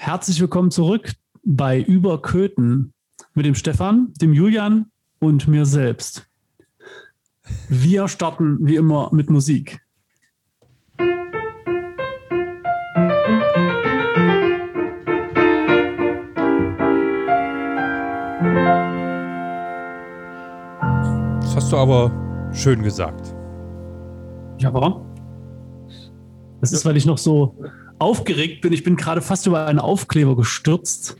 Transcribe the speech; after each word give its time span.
Herzlich 0.00 0.40
willkommen 0.40 0.70
zurück 0.70 1.14
bei 1.42 1.82
Überköten 1.82 2.94
mit 3.34 3.44
dem 3.44 3.56
Stefan, 3.56 4.12
dem 4.20 4.32
Julian 4.32 4.92
und 5.18 5.48
mir 5.48 5.66
selbst. 5.66 6.30
Wir 7.68 8.06
starten 8.06 8.58
wie 8.60 8.76
immer 8.76 9.10
mit 9.12 9.28
Musik. 9.28 9.80
Das 21.40 21.56
hast 21.56 21.72
du 21.72 21.76
aber 21.76 22.12
schön 22.52 22.84
gesagt. 22.84 23.34
Ja, 24.58 24.72
warum? 24.72 25.04
Das 26.60 26.70
ist, 26.70 26.84
weil 26.84 26.96
ich 26.96 27.04
noch 27.04 27.18
so 27.18 27.56
aufgeregt 27.98 28.60
bin. 28.60 28.72
Ich 28.72 28.84
bin 28.84 28.96
gerade 28.96 29.22
fast 29.22 29.46
über 29.46 29.66
einen 29.66 29.78
Aufkleber 29.78 30.36
gestürzt. 30.36 31.16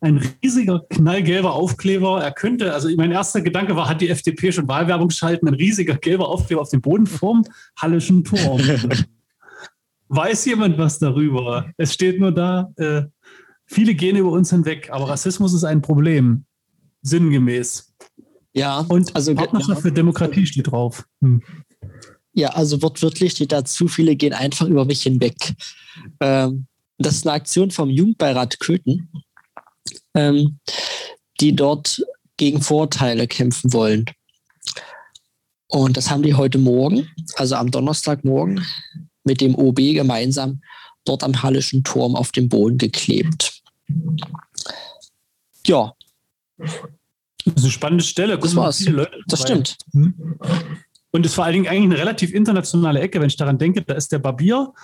Ein 0.00 0.20
riesiger, 0.42 0.84
knallgelber 0.90 1.54
Aufkleber. 1.54 2.22
Er 2.22 2.32
könnte, 2.32 2.72
also 2.72 2.88
mein 2.96 3.12
erster 3.12 3.40
Gedanke 3.40 3.74
war, 3.76 3.88
hat 3.88 4.00
die 4.00 4.08
FDP 4.08 4.52
schon 4.52 4.68
Wahlwerbung 4.68 5.08
geschalten? 5.08 5.48
Ein 5.48 5.54
riesiger 5.54 5.96
gelber 5.96 6.28
Aufkleber 6.28 6.60
auf 6.60 6.70
dem 6.70 6.82
Boden 6.82 7.06
vorm 7.06 7.44
Hallischen 7.80 8.24
Turm. 8.24 8.60
Weiß 10.08 10.44
jemand 10.44 10.78
was 10.78 10.98
darüber? 10.98 11.72
Es 11.76 11.94
steht 11.94 12.20
nur 12.20 12.32
da, 12.32 12.72
äh, 12.76 13.02
viele 13.64 13.94
gehen 13.94 14.16
über 14.16 14.30
uns 14.30 14.50
hinweg, 14.50 14.88
aber 14.92 15.08
Rassismus 15.08 15.52
ist 15.52 15.64
ein 15.64 15.82
Problem. 15.82 16.44
Sinngemäß. 17.02 17.94
Ja, 18.52 18.80
Und 18.88 19.14
also 19.14 19.34
Partnerschaft 19.34 19.78
ja. 19.78 19.82
für 19.82 19.92
Demokratie 19.92 20.46
steht 20.46 20.70
drauf. 20.70 21.06
Hm. 21.20 21.42
Ja, 22.36 22.50
also 22.50 22.82
wortwörtlich 22.82 23.32
steht 23.32 23.50
da, 23.50 23.64
zu 23.64 23.88
viele 23.88 24.14
gehen 24.14 24.34
einfach 24.34 24.66
über 24.66 24.84
mich 24.84 25.02
hinweg. 25.02 25.54
Ähm, 26.20 26.66
das 26.98 27.14
ist 27.14 27.26
eine 27.26 27.32
Aktion 27.32 27.70
vom 27.70 27.88
Jugendbeirat 27.88 28.60
Köthen, 28.60 29.10
ähm, 30.12 30.58
die 31.40 31.56
dort 31.56 32.04
gegen 32.36 32.60
Vorteile 32.60 33.26
kämpfen 33.26 33.72
wollen. 33.72 34.04
Und 35.68 35.96
das 35.96 36.10
haben 36.10 36.22
die 36.22 36.34
heute 36.34 36.58
Morgen, 36.58 37.08
also 37.36 37.54
am 37.54 37.70
Donnerstagmorgen, 37.70 38.62
mit 39.24 39.40
dem 39.40 39.54
OB 39.54 39.94
gemeinsam 39.94 40.60
dort 41.06 41.24
am 41.24 41.42
Hallischen 41.42 41.84
Turm 41.84 42.14
auf 42.14 42.32
dem 42.32 42.50
Boden 42.50 42.76
geklebt. 42.76 43.62
Ja. 45.66 45.94
Das 46.58 47.54
ist 47.54 47.62
eine 47.62 47.70
spannende 47.70 48.04
Stelle. 48.04 48.38
Das 48.38 48.54
war's. 48.54 48.86
Das 49.26 49.40
stimmt. 49.40 49.78
Hm? 49.92 50.38
Und 51.16 51.24
es 51.24 51.32
ist 51.32 51.36
vor 51.36 51.46
allen 51.46 51.54
Dingen 51.54 51.66
eigentlich 51.66 51.92
eine 51.92 51.98
relativ 51.98 52.34
internationale 52.34 53.00
Ecke, 53.00 53.20
wenn 53.20 53.28
ich 53.28 53.36
daran 53.36 53.56
denke. 53.56 53.80
Da 53.80 53.94
ist 53.94 54.12
der 54.12 54.18
Barbier, 54.18 54.74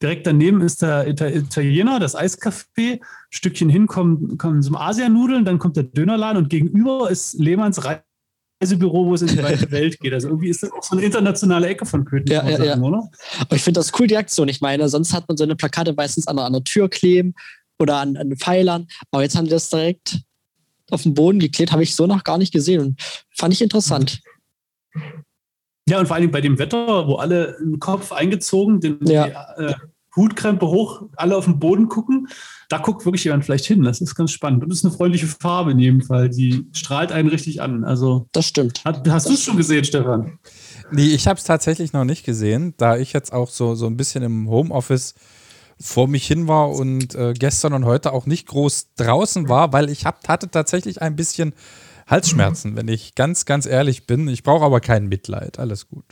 direkt 0.00 0.26
daneben 0.26 0.62
ist 0.62 0.80
der 0.80 1.06
Italiener, 1.06 2.00
das 2.00 2.16
Eiscafé. 2.16 2.92
Ein 2.92 3.00
Stückchen 3.28 3.68
hin 3.68 3.86
kommen, 3.86 4.38
kommen 4.38 4.62
so 4.62 4.74
Asianudeln, 4.74 5.44
dann 5.44 5.58
kommt 5.58 5.76
der 5.76 5.82
Dönerladen 5.84 6.42
und 6.42 6.48
gegenüber 6.48 7.10
ist 7.10 7.34
Lehmanns 7.34 7.82
Reisebüro, 7.84 9.04
wo 9.04 9.12
es 9.12 9.20
in 9.20 9.28
die 9.28 9.42
weite 9.42 9.70
Welt 9.72 10.00
geht. 10.00 10.14
Also 10.14 10.28
irgendwie 10.28 10.48
ist 10.48 10.62
das 10.62 10.72
auch 10.72 10.82
so 10.82 10.96
eine 10.96 11.04
internationale 11.04 11.68
Ecke 11.68 11.84
von 11.84 12.06
Köthen. 12.06 12.32
Ja, 12.32 12.48
ja, 12.48 12.56
sagen, 12.56 12.82
ja. 12.82 12.88
Oder? 12.88 13.10
Aber 13.40 13.54
ich 13.54 13.62
finde 13.62 13.80
das 13.80 13.92
cool, 13.98 14.06
die 14.06 14.16
Aktion. 14.16 14.48
Ich 14.48 14.62
meine, 14.62 14.88
sonst 14.88 15.12
hat 15.12 15.28
man 15.28 15.36
so 15.36 15.44
eine 15.44 15.54
Plakate 15.54 15.92
meistens 15.92 16.26
an, 16.26 16.38
an 16.38 16.54
der 16.54 16.64
Tür 16.64 16.88
kleben 16.88 17.34
oder 17.78 17.96
an, 17.96 18.16
an 18.16 18.30
den 18.30 18.38
Pfeilern. 18.38 18.86
Aber 19.10 19.22
jetzt 19.22 19.36
haben 19.36 19.44
die 19.44 19.50
das 19.50 19.68
direkt 19.68 20.20
auf 20.90 21.02
den 21.02 21.12
Boden 21.12 21.40
geklebt, 21.40 21.72
habe 21.72 21.82
ich 21.82 21.94
so 21.94 22.06
noch 22.06 22.24
gar 22.24 22.38
nicht 22.38 22.54
gesehen 22.54 22.80
und 22.80 23.02
fand 23.36 23.52
ich 23.52 23.60
interessant. 23.60 24.22
Ja, 25.88 26.00
und 26.00 26.06
vor 26.06 26.16
allem 26.16 26.30
bei 26.30 26.40
dem 26.40 26.58
Wetter, 26.58 27.06
wo 27.06 27.16
alle 27.16 27.56
den 27.60 27.78
Kopf 27.78 28.12
eingezogen, 28.12 28.80
den 28.80 28.98
ja. 29.02 29.26
die, 29.58 29.64
äh, 29.64 29.74
Hutkrempe 30.16 30.66
hoch, 30.66 31.02
alle 31.16 31.36
auf 31.36 31.44
den 31.44 31.58
Boden 31.58 31.88
gucken, 31.88 32.28
da 32.68 32.78
guckt 32.78 33.04
wirklich 33.04 33.24
jemand 33.24 33.44
vielleicht 33.44 33.66
hin. 33.66 33.82
Das 33.82 34.00
ist 34.00 34.14
ganz 34.14 34.30
spannend. 34.30 34.62
Und 34.62 34.70
das 34.70 34.78
ist 34.78 34.84
eine 34.84 34.94
freundliche 34.94 35.26
Farbe 35.26 35.72
in 35.72 35.78
jedem 35.78 36.02
Fall. 36.02 36.30
Die 36.30 36.66
strahlt 36.72 37.12
einen 37.12 37.28
richtig 37.28 37.60
an. 37.60 37.84
Also, 37.84 38.28
das 38.32 38.46
stimmt. 38.46 38.84
Hat, 38.84 39.08
hast 39.08 39.28
du 39.28 39.34
es 39.34 39.42
schon 39.42 39.56
gesehen, 39.56 39.84
Stefan? 39.84 40.38
Nee, 40.90 41.08
ich 41.08 41.26
habe 41.26 41.38
es 41.38 41.44
tatsächlich 41.44 41.92
noch 41.92 42.04
nicht 42.04 42.24
gesehen, 42.24 42.74
da 42.76 42.96
ich 42.96 43.12
jetzt 43.12 43.32
auch 43.32 43.50
so, 43.50 43.74
so 43.74 43.86
ein 43.86 43.96
bisschen 43.96 44.22
im 44.22 44.48
Homeoffice 44.48 45.14
vor 45.80 46.06
mich 46.06 46.26
hin 46.26 46.46
war 46.46 46.70
und 46.70 47.14
äh, 47.14 47.32
gestern 47.32 47.72
und 47.72 47.84
heute 47.84 48.12
auch 48.12 48.26
nicht 48.26 48.46
groß 48.46 48.94
draußen 48.96 49.48
war, 49.48 49.72
weil 49.72 49.90
ich 49.90 50.06
hab, 50.06 50.28
hatte 50.28 50.48
tatsächlich 50.48 51.02
ein 51.02 51.16
bisschen 51.16 51.52
Halsschmerzen, 52.06 52.76
wenn 52.76 52.88
ich 52.88 53.14
ganz, 53.14 53.44
ganz 53.44 53.66
ehrlich 53.66 54.06
bin. 54.06 54.28
Ich 54.28 54.42
brauche 54.42 54.64
aber 54.64 54.80
kein 54.80 55.06
Mitleid. 55.06 55.58
Alles 55.58 55.88
gut. 55.88 56.04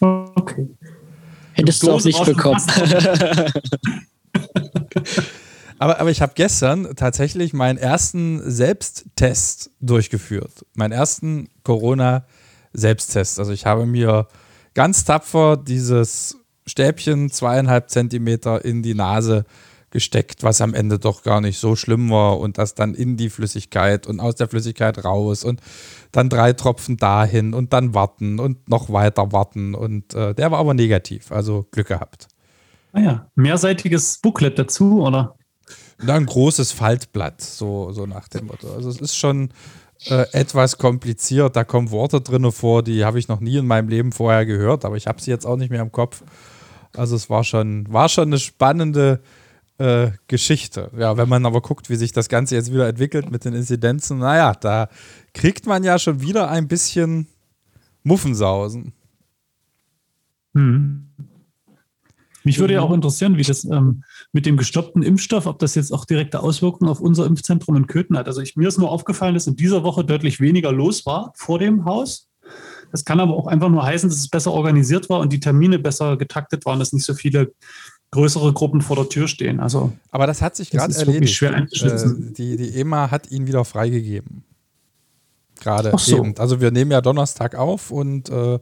Okay. 0.00 0.68
Hättest 1.52 1.82
du 1.82 1.90
auch 1.90 2.04
nicht 2.04 2.22
bekommen. 2.24 2.60
aber, 5.78 6.00
aber 6.00 6.10
ich 6.10 6.20
habe 6.20 6.32
gestern 6.34 6.94
tatsächlich 6.96 7.54
meinen 7.54 7.78
ersten 7.78 8.42
Selbsttest 8.50 9.70
durchgeführt. 9.80 10.66
Meinen 10.74 10.92
ersten 10.92 11.48
Corona-Selbsttest. 11.62 13.38
Also 13.38 13.52
ich 13.52 13.64
habe 13.64 13.86
mir 13.86 14.28
ganz 14.74 15.04
tapfer 15.04 15.56
dieses 15.56 16.36
Stäbchen 16.66 17.30
zweieinhalb 17.30 17.88
Zentimeter 17.88 18.64
in 18.64 18.82
die 18.82 18.94
Nase 18.94 19.46
gesteckt, 19.90 20.42
was 20.42 20.60
am 20.60 20.74
Ende 20.74 20.98
doch 20.98 21.22
gar 21.22 21.40
nicht 21.40 21.58
so 21.58 21.76
schlimm 21.76 22.10
war 22.10 22.38
und 22.38 22.58
das 22.58 22.74
dann 22.74 22.94
in 22.94 23.16
die 23.16 23.30
Flüssigkeit 23.30 24.06
und 24.06 24.20
aus 24.20 24.34
der 24.34 24.48
Flüssigkeit 24.48 25.04
raus 25.04 25.44
und 25.44 25.60
dann 26.12 26.28
drei 26.28 26.52
Tropfen 26.52 26.96
dahin 26.96 27.54
und 27.54 27.72
dann 27.72 27.94
warten 27.94 28.38
und 28.38 28.68
noch 28.68 28.90
weiter 28.92 29.32
warten 29.32 29.74
und 29.74 30.14
äh, 30.14 30.34
der 30.34 30.50
war 30.50 30.58
aber 30.58 30.74
negativ, 30.74 31.30
also 31.32 31.66
Glück 31.70 31.88
gehabt. 31.88 32.28
Ah 32.92 33.00
ja, 33.00 33.30
mehrseitiges 33.34 34.18
Booklet 34.18 34.58
dazu, 34.58 35.02
oder? 35.02 35.36
ein 36.06 36.26
großes 36.26 36.72
Faltblatt, 36.72 37.40
so, 37.40 37.90
so 37.92 38.06
nach 38.06 38.28
dem 38.28 38.46
Motto. 38.46 38.72
Also 38.74 38.90
es 38.90 39.00
ist 39.00 39.16
schon 39.16 39.50
äh, 40.08 40.26
etwas 40.32 40.78
kompliziert, 40.78 41.56
da 41.56 41.64
kommen 41.64 41.90
Worte 41.90 42.20
drin 42.20 42.50
vor, 42.52 42.82
die 42.82 43.04
habe 43.04 43.18
ich 43.18 43.28
noch 43.28 43.40
nie 43.40 43.56
in 43.56 43.66
meinem 43.66 43.88
Leben 43.88 44.12
vorher 44.12 44.44
gehört, 44.44 44.84
aber 44.84 44.96
ich 44.96 45.06
habe 45.06 45.20
sie 45.20 45.30
jetzt 45.30 45.46
auch 45.46 45.56
nicht 45.56 45.70
mehr 45.70 45.82
im 45.82 45.92
Kopf. 45.92 46.22
Also 46.94 47.16
es 47.16 47.30
war 47.30 47.44
schon, 47.44 47.90
war 47.92 48.08
schon 48.08 48.28
eine 48.28 48.38
spannende 48.38 49.20
äh, 49.78 50.10
Geschichte. 50.26 50.90
Ja, 50.96 51.16
wenn 51.16 51.28
man 51.28 51.44
aber 51.46 51.60
guckt, 51.60 51.90
wie 51.90 51.96
sich 51.96 52.12
das 52.12 52.28
Ganze 52.28 52.54
jetzt 52.54 52.72
wieder 52.72 52.88
entwickelt 52.88 53.30
mit 53.30 53.44
den 53.44 53.54
Inzidenzen, 53.54 54.18
naja, 54.18 54.54
da 54.54 54.88
kriegt 55.34 55.66
man 55.66 55.84
ja 55.84 55.98
schon 55.98 56.20
wieder 56.20 56.50
ein 56.50 56.68
bisschen 56.68 57.26
Muffensausen. 58.02 58.92
Hm. 60.54 61.06
Mich 62.44 62.60
würde 62.60 62.74
ja 62.74 62.80
auch 62.80 62.92
interessieren, 62.92 63.36
wie 63.36 63.42
das 63.42 63.64
ähm, 63.64 64.04
mit 64.30 64.46
dem 64.46 64.56
gestoppten 64.56 65.02
Impfstoff, 65.02 65.46
ob 65.46 65.58
das 65.58 65.74
jetzt 65.74 65.92
auch 65.92 66.04
direkte 66.04 66.38
Auswirkungen 66.38 66.88
auf 66.88 67.00
unser 67.00 67.26
Impfzentrum 67.26 67.74
in 67.74 67.88
Köthen 67.88 68.16
hat. 68.16 68.28
Also 68.28 68.40
ich, 68.40 68.54
mir 68.54 68.68
ist 68.68 68.78
nur 68.78 68.92
aufgefallen, 68.92 69.34
dass 69.34 69.48
in 69.48 69.56
dieser 69.56 69.82
Woche 69.82 70.04
deutlich 70.04 70.38
weniger 70.38 70.70
los 70.70 71.04
war 71.06 71.32
vor 71.34 71.58
dem 71.58 71.84
Haus. 71.84 72.28
Das 72.92 73.04
kann 73.04 73.18
aber 73.18 73.34
auch 73.34 73.48
einfach 73.48 73.68
nur 73.68 73.84
heißen, 73.84 74.08
dass 74.08 74.20
es 74.20 74.28
besser 74.28 74.52
organisiert 74.52 75.10
war 75.10 75.18
und 75.18 75.32
die 75.32 75.40
Termine 75.40 75.80
besser 75.80 76.16
getaktet 76.16 76.64
waren, 76.64 76.78
dass 76.78 76.92
nicht 76.92 77.04
so 77.04 77.14
viele 77.14 77.52
größere 78.10 78.52
Gruppen 78.52 78.80
vor 78.80 78.96
der 78.96 79.08
Tür 79.08 79.28
stehen. 79.28 79.60
Also, 79.60 79.92
Aber 80.10 80.26
das 80.26 80.42
hat 80.42 80.56
sich 80.56 80.70
gerade 80.70 80.94
erledigt. 80.94 81.34
Schwer 81.34 81.56
äh, 81.56 81.66
die, 82.36 82.56
die 82.56 82.80
EMA 82.80 83.10
hat 83.10 83.30
ihn 83.30 83.46
wieder 83.46 83.64
freigegeben. 83.64 84.44
Gerade 85.60 85.92
so. 85.96 86.18
eben. 86.18 86.34
Also 86.38 86.60
wir 86.60 86.70
nehmen 86.70 86.90
ja 86.90 87.00
Donnerstag 87.00 87.54
auf 87.54 87.90
und 87.90 88.28
äh, 88.28 88.58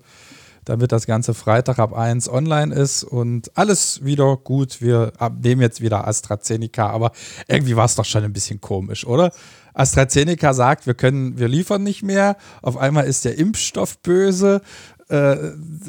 damit 0.65 0.93
das 0.93 1.07
Ganze 1.07 1.35
Freitag 1.35 1.79
ab 1.79 1.93
1 1.93 2.29
online 2.29 2.75
ist 2.75 3.05
und 3.05 3.57
alles 3.57 4.05
wieder 4.05 4.37
gut. 4.37 4.81
Wir 4.81 5.13
nehmen 5.43 5.61
jetzt 5.61 5.81
wieder 5.81 6.07
AstraZeneca, 6.07 6.89
aber 6.89 7.13
irgendwie 7.49 7.77
war 7.77 7.85
es 7.85 7.97
doch 7.97 8.05
schon 8.05 8.25
ein 8.25 8.33
bisschen 8.33 8.61
komisch, 8.61 9.07
oder? 9.07 9.33
AstraZeneca 9.75 10.55
sagt, 10.55 10.87
wir 10.87 10.95
können, 10.95 11.39
wir 11.39 11.49
liefern 11.49 11.83
nicht 11.83 12.03
mehr. 12.03 12.37
Auf 12.63 12.77
einmal 12.77 13.07
ist 13.07 13.25
der 13.25 13.37
Impfstoff 13.39 13.99
böse 13.99 14.63
äh, 15.09 15.37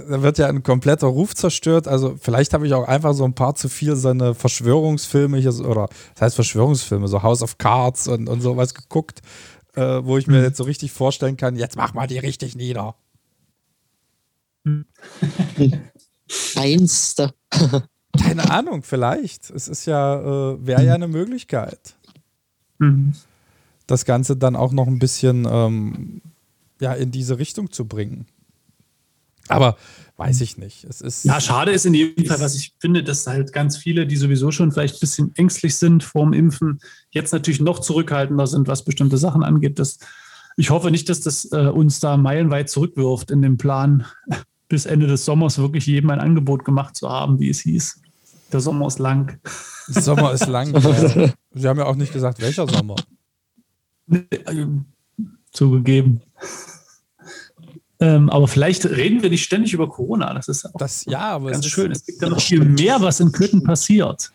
da 0.09 0.21
wird 0.21 0.37
ja 0.37 0.47
ein 0.47 0.63
kompletter 0.63 1.07
Ruf 1.07 1.35
zerstört. 1.35 1.87
Also 1.87 2.15
vielleicht 2.19 2.53
habe 2.53 2.67
ich 2.67 2.73
auch 2.73 2.87
einfach 2.87 3.13
so 3.13 3.23
ein 3.23 3.33
paar 3.33 3.55
zu 3.55 3.69
viel 3.69 3.95
so 3.95 4.09
eine 4.09 4.35
Verschwörungsfilme 4.35 5.37
hier, 5.37 5.53
oder 5.66 5.87
das 6.13 6.22
heißt 6.22 6.35
Verschwörungsfilme, 6.35 7.07
so 7.07 7.23
House 7.23 7.41
of 7.41 7.57
Cards 7.57 8.07
und, 8.07 8.28
und 8.28 8.41
sowas 8.41 8.73
geguckt, 8.73 9.22
äh, 9.75 10.03
wo 10.03 10.17
ich 10.17 10.28
mir 10.28 10.40
mhm. 10.40 10.43
jetzt 10.43 10.57
so 10.57 10.63
richtig 10.63 10.91
vorstellen 10.91 11.37
kann, 11.37 11.55
jetzt 11.55 11.78
mach 11.78 11.93
mal 11.93 12.07
die 12.07 12.19
richtig 12.19 12.55
nieder. 12.55 12.95
Einste. 16.55 17.34
Keine 18.22 18.49
Ahnung, 18.49 18.81
vielleicht. 18.84 19.49
Es 19.49 19.67
ist 19.67 19.85
ja, 19.85 20.53
äh, 20.53 20.66
wäre 20.66 20.84
ja 20.84 20.95
eine 20.95 21.07
Möglichkeit. 21.07 21.95
Mhm. 22.79 23.13
Das 23.87 24.05
Ganze 24.05 24.35
dann 24.35 24.55
auch 24.55 24.72
noch 24.72 24.87
ein 24.87 24.99
bisschen 24.99 25.47
ähm, 25.49 26.22
ja, 26.79 26.93
in 26.93 27.11
diese 27.11 27.37
Richtung 27.40 27.72
zu 27.72 27.85
bringen. 27.85 28.25
Aber 29.47 29.77
weiß 30.17 30.41
ich 30.41 30.57
nicht. 30.57 30.85
Es 30.85 31.01
ist 31.01 31.25
ja, 31.25 31.41
schade 31.41 31.71
ist 31.71 31.85
in 31.85 31.93
jedem 31.93 32.25
Fall, 32.25 32.39
was 32.39 32.55
ich 32.55 32.73
finde, 32.79 33.03
dass 33.03 33.27
halt 33.27 33.51
ganz 33.51 33.77
viele, 33.77 34.07
die 34.07 34.15
sowieso 34.15 34.51
schon 34.51 34.71
vielleicht 34.71 34.95
ein 34.95 34.99
bisschen 35.01 35.35
ängstlich 35.35 35.75
sind 35.75 36.03
vorm 36.03 36.33
Impfen, 36.33 36.79
jetzt 37.11 37.33
natürlich 37.33 37.59
noch 37.59 37.79
zurückhaltender 37.79 38.47
sind, 38.47 38.67
was 38.67 38.85
bestimmte 38.85 39.17
Sachen 39.17 39.43
angeht. 39.43 39.77
Das, 39.77 39.99
ich 40.55 40.69
hoffe 40.69 40.89
nicht, 40.89 41.09
dass 41.09 41.19
das 41.21 41.51
äh, 41.51 41.67
uns 41.67 41.99
da 41.99 42.15
meilenweit 42.17 42.69
zurückwirft 42.69 43.29
in 43.31 43.41
dem 43.41 43.57
Plan, 43.57 44.05
bis 44.69 44.85
Ende 44.85 45.07
des 45.07 45.25
Sommers 45.25 45.57
wirklich 45.57 45.85
jedem 45.85 46.09
ein 46.09 46.19
Angebot 46.19 46.65
gemacht 46.65 46.95
zu 46.95 47.09
haben, 47.09 47.39
wie 47.39 47.49
es 47.49 47.59
hieß. 47.59 48.01
Der 48.51 48.61
Sommer 48.61 48.87
ist 48.87 48.99
lang. 48.99 49.39
Sommer 49.87 50.31
ist 50.31 50.47
lang. 50.47 50.73
ja. 50.73 51.33
Sie 51.53 51.67
haben 51.67 51.79
ja 51.79 51.85
auch 51.85 51.95
nicht 51.95 52.13
gesagt, 52.13 52.41
welcher 52.41 52.67
Sommer. 52.67 52.95
Äh, 54.09 54.65
zugegeben. 55.51 56.21
Ähm, 57.99 58.29
aber 58.29 58.47
vielleicht 58.47 58.85
reden 58.85 59.23
wir 59.23 59.29
nicht 59.29 59.43
ständig 59.43 59.73
über 59.73 59.89
Corona. 59.89 60.33
Das 60.33 60.47
ist 60.47 60.65
auch 60.65 60.77
das, 60.77 61.05
ja, 61.05 61.21
aber 61.21 61.51
ganz 61.51 61.65
es 61.65 61.71
schön. 61.71 61.91
Es 61.91 62.05
gibt 62.05 62.21
ja 62.21 62.29
noch 62.29 62.41
viel 62.41 62.63
mehr, 62.63 63.01
was 63.01 63.19
in 63.19 63.31
Köthen 63.31 63.63
passiert. 63.63 64.31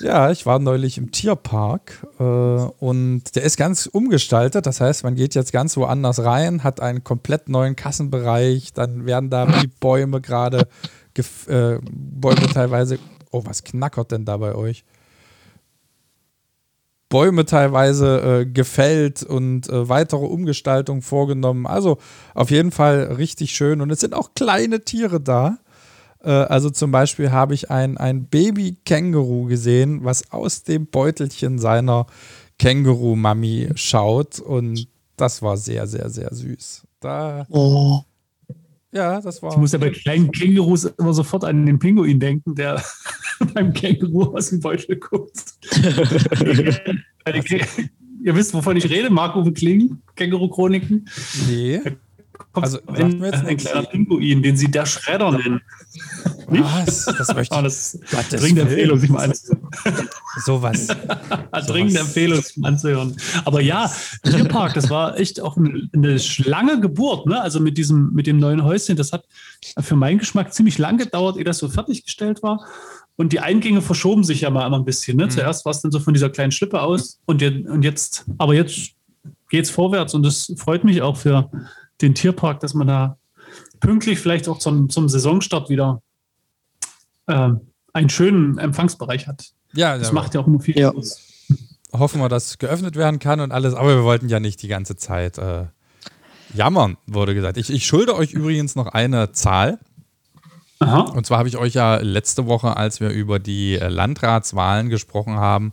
Ja, 0.00 0.30
ich 0.30 0.46
war 0.46 0.58
neulich 0.58 0.98
im 0.98 1.10
Tierpark 1.10 2.06
äh, 2.18 2.22
und 2.22 3.22
der 3.34 3.42
ist 3.42 3.56
ganz 3.56 3.86
umgestaltet. 3.86 4.66
Das 4.66 4.80
heißt, 4.80 5.04
man 5.04 5.14
geht 5.14 5.34
jetzt 5.34 5.52
ganz 5.52 5.76
woanders 5.76 6.24
rein, 6.24 6.64
hat 6.64 6.80
einen 6.80 7.04
komplett 7.04 7.48
neuen 7.48 7.76
Kassenbereich, 7.76 8.72
dann 8.72 9.06
werden 9.06 9.30
da 9.30 9.46
die 9.46 9.66
Bäume 9.66 10.20
gerade, 10.20 10.68
äh, 11.16 11.78
Bäume 11.90 12.46
teilweise. 12.52 12.98
Oh, 13.30 13.42
was 13.44 13.62
knackert 13.62 14.10
denn 14.12 14.24
da 14.24 14.38
bei 14.38 14.54
euch? 14.54 14.84
Bäume 17.08 17.46
teilweise 17.46 18.40
äh, 18.40 18.46
gefällt 18.46 19.22
und 19.22 19.68
äh, 19.68 19.88
weitere 19.88 20.26
Umgestaltungen 20.26 21.02
vorgenommen. 21.02 21.66
Also 21.66 21.98
auf 22.34 22.50
jeden 22.50 22.70
Fall 22.70 23.14
richtig 23.16 23.52
schön. 23.52 23.80
Und 23.80 23.90
es 23.90 24.00
sind 24.00 24.14
auch 24.14 24.34
kleine 24.34 24.84
Tiere 24.84 25.20
da. 25.20 25.58
Äh, 26.22 26.30
also 26.30 26.70
zum 26.70 26.90
Beispiel 26.90 27.30
habe 27.30 27.54
ich 27.54 27.70
ein, 27.70 27.96
ein 27.96 28.26
Baby-Känguru 28.26 29.46
gesehen, 29.46 30.04
was 30.04 30.30
aus 30.32 30.64
dem 30.64 30.86
Beutelchen 30.86 31.58
seiner 31.58 32.06
Känguru-Mami 32.58 33.70
schaut. 33.74 34.38
Und 34.40 34.88
das 35.16 35.40
war 35.40 35.56
sehr, 35.56 35.86
sehr, 35.86 36.10
sehr 36.10 36.34
süß. 36.34 36.86
Da 37.00 37.46
oh. 37.48 38.00
Ja, 38.92 39.20
das 39.20 39.42
war. 39.42 39.52
Ich 39.52 39.58
muss 39.58 39.72
ja 39.72 39.78
bei 39.78 39.90
kleinen 39.90 40.32
Kängurus 40.32 40.84
immer 40.84 41.12
sofort 41.12 41.44
an 41.44 41.66
den 41.66 41.78
Pinguin 41.78 42.18
denken, 42.18 42.54
der 42.54 42.82
beim 43.54 43.72
Känguru 43.72 44.34
aus 44.36 44.50
dem 44.50 44.60
Beutel 44.60 44.96
guckt. 44.96 45.54
Ihr 48.24 48.34
wisst, 48.34 48.52
wovon 48.54 48.76
ich 48.76 48.88
rede, 48.90 49.10
Marco 49.10 49.44
Kling, 49.52 49.98
Känguru-Chroniken. 50.16 51.08
Nee 51.48 51.80
also, 52.52 52.78
ein, 52.86 53.22
ein 53.22 53.56
kleiner 53.56 53.82
Pinguin, 53.84 54.42
den 54.42 54.56
sie 54.56 54.70
der 54.70 54.86
Schredder 54.86 55.32
nennen. 55.32 55.60
Was? 56.48 57.04
Das 57.04 57.34
möchte 57.34 57.54
ich. 57.54 57.60
Oh, 57.60 57.62
das 57.62 57.94
ist 57.94 58.32
dringende 58.32 58.62
Empfehlung, 58.62 58.98
sich 58.98 59.10
mal 59.10 59.24
anzuhören. 59.24 59.68
Sowas. 60.44 60.86
dringende 61.66 62.00
Empfehlung, 62.00 62.40
sich 62.40 62.56
mal 62.56 62.68
anzuhören. 62.68 63.16
Aber 63.44 63.60
ja, 63.60 63.90
Tierpark, 64.24 64.74
das 64.74 64.88
war 64.88 65.18
echt 65.18 65.40
auch 65.40 65.56
eine, 65.56 65.88
eine 65.92 66.18
lange 66.44 66.80
Geburt, 66.80 67.26
ne? 67.26 67.40
Also 67.40 67.60
mit 67.60 67.76
diesem, 67.76 68.12
mit 68.12 68.26
dem 68.26 68.38
neuen 68.38 68.64
Häuschen, 68.64 68.96
das 68.96 69.12
hat 69.12 69.24
für 69.80 69.96
meinen 69.96 70.18
Geschmack 70.18 70.52
ziemlich 70.54 70.78
lang 70.78 70.96
gedauert, 70.96 71.36
ehe 71.36 71.44
das 71.44 71.58
so 71.58 71.68
fertiggestellt 71.68 72.42
war. 72.42 72.66
Und 73.16 73.32
die 73.32 73.40
Eingänge 73.40 73.82
verschoben 73.82 74.22
sich 74.22 74.42
ja 74.42 74.50
mal 74.50 74.66
immer 74.66 74.78
ein 74.78 74.84
bisschen. 74.84 75.16
Ne? 75.16 75.26
Mhm. 75.26 75.30
Zuerst 75.30 75.64
war 75.64 75.72
es 75.72 75.82
dann 75.82 75.90
so 75.90 75.98
von 76.00 76.14
dieser 76.14 76.30
kleinen 76.30 76.52
Schlippe 76.52 76.80
aus 76.80 77.20
und, 77.26 77.42
und 77.42 77.82
jetzt, 77.82 78.24
aber 78.38 78.54
jetzt 78.54 78.92
geht 79.50 79.64
es 79.64 79.70
vorwärts 79.70 80.14
und 80.14 80.22
das 80.22 80.52
freut 80.56 80.84
mich 80.84 81.02
auch 81.02 81.16
für 81.16 81.50
den 82.00 82.14
Tierpark, 82.14 82.60
dass 82.60 82.74
man 82.74 82.86
da 82.86 83.18
pünktlich 83.80 84.18
vielleicht 84.18 84.48
auch 84.48 84.58
zum, 84.58 84.88
zum 84.90 85.08
Saisonstart 85.08 85.68
wieder 85.68 86.02
äh, 87.26 87.50
einen 87.92 88.10
schönen 88.10 88.58
Empfangsbereich 88.58 89.26
hat. 89.26 89.52
Ja, 89.74 89.98
das 89.98 90.08
ja, 90.08 90.14
macht 90.14 90.34
ja 90.34 90.40
auch 90.40 90.46
immer 90.46 90.60
viel 90.60 90.78
ja. 90.78 90.92
aus. 90.92 91.22
Hoffen 91.92 92.20
wir, 92.20 92.28
dass 92.28 92.58
geöffnet 92.58 92.96
werden 92.96 93.18
kann 93.18 93.40
und 93.40 93.50
alles, 93.50 93.74
aber 93.74 93.96
wir 93.96 94.04
wollten 94.04 94.28
ja 94.28 94.40
nicht 94.40 94.62
die 94.62 94.68
ganze 94.68 94.96
Zeit 94.96 95.38
äh, 95.38 95.66
jammern, 96.54 96.96
wurde 97.06 97.34
gesagt. 97.34 97.56
Ich, 97.56 97.70
ich 97.70 97.86
schulde 97.86 98.14
euch 98.14 98.32
übrigens 98.32 98.76
noch 98.76 98.88
eine 98.88 99.32
Zahl. 99.32 99.78
Aha. 100.80 101.00
Und 101.00 101.26
zwar 101.26 101.38
habe 101.38 101.48
ich 101.48 101.56
euch 101.56 101.74
ja 101.74 101.96
letzte 101.96 102.46
Woche, 102.46 102.76
als 102.76 103.00
wir 103.00 103.10
über 103.10 103.38
die 103.38 103.76
äh, 103.76 103.88
Landratswahlen 103.88 104.90
gesprochen 104.90 105.36
haben, 105.36 105.72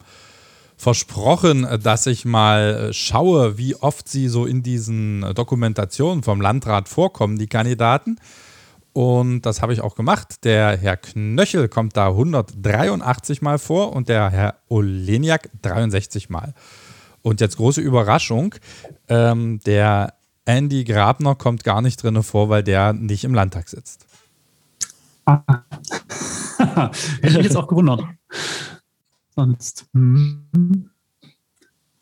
versprochen, 0.77 1.67
dass 1.81 2.05
ich 2.05 2.25
mal 2.25 2.93
schaue, 2.93 3.57
wie 3.57 3.75
oft 3.75 4.07
sie 4.07 4.27
so 4.27 4.45
in 4.45 4.63
diesen 4.63 5.21
Dokumentationen 5.33 6.23
vom 6.23 6.41
Landrat 6.41 6.89
vorkommen, 6.89 7.37
die 7.37 7.47
Kandidaten. 7.47 8.17
Und 8.93 9.41
das 9.41 9.61
habe 9.61 9.73
ich 9.73 9.81
auch 9.81 9.95
gemacht. 9.95 10.45
Der 10.45 10.77
Herr 10.77 10.95
Knöchel 10.95 11.67
kommt 11.67 11.97
da 11.97 12.07
183 12.07 13.41
Mal 13.41 13.59
vor 13.59 13.93
und 13.93 14.07
der 14.07 14.29
Herr 14.29 14.55
Oleniak 14.69 15.49
63 15.61 16.29
Mal. 16.29 16.53
Und 17.21 17.41
jetzt 17.41 17.57
große 17.57 17.81
Überraschung, 17.81 18.55
ähm, 19.09 19.59
der 19.65 20.13
Andy 20.45 20.83
Grabner 20.83 21.35
kommt 21.35 21.63
gar 21.63 21.81
nicht 21.81 22.03
drin 22.03 22.21
vor, 22.23 22.49
weil 22.49 22.63
der 22.63 22.93
nicht 22.93 23.23
im 23.23 23.33
Landtag 23.33 23.67
sitzt. 23.67 24.05
Hätte 25.27 27.37
mich 27.37 27.45
jetzt 27.45 27.57
auch 27.57 27.67
gewundert 27.67 28.03
sonst. 29.35 29.87
Hm. 29.93 30.89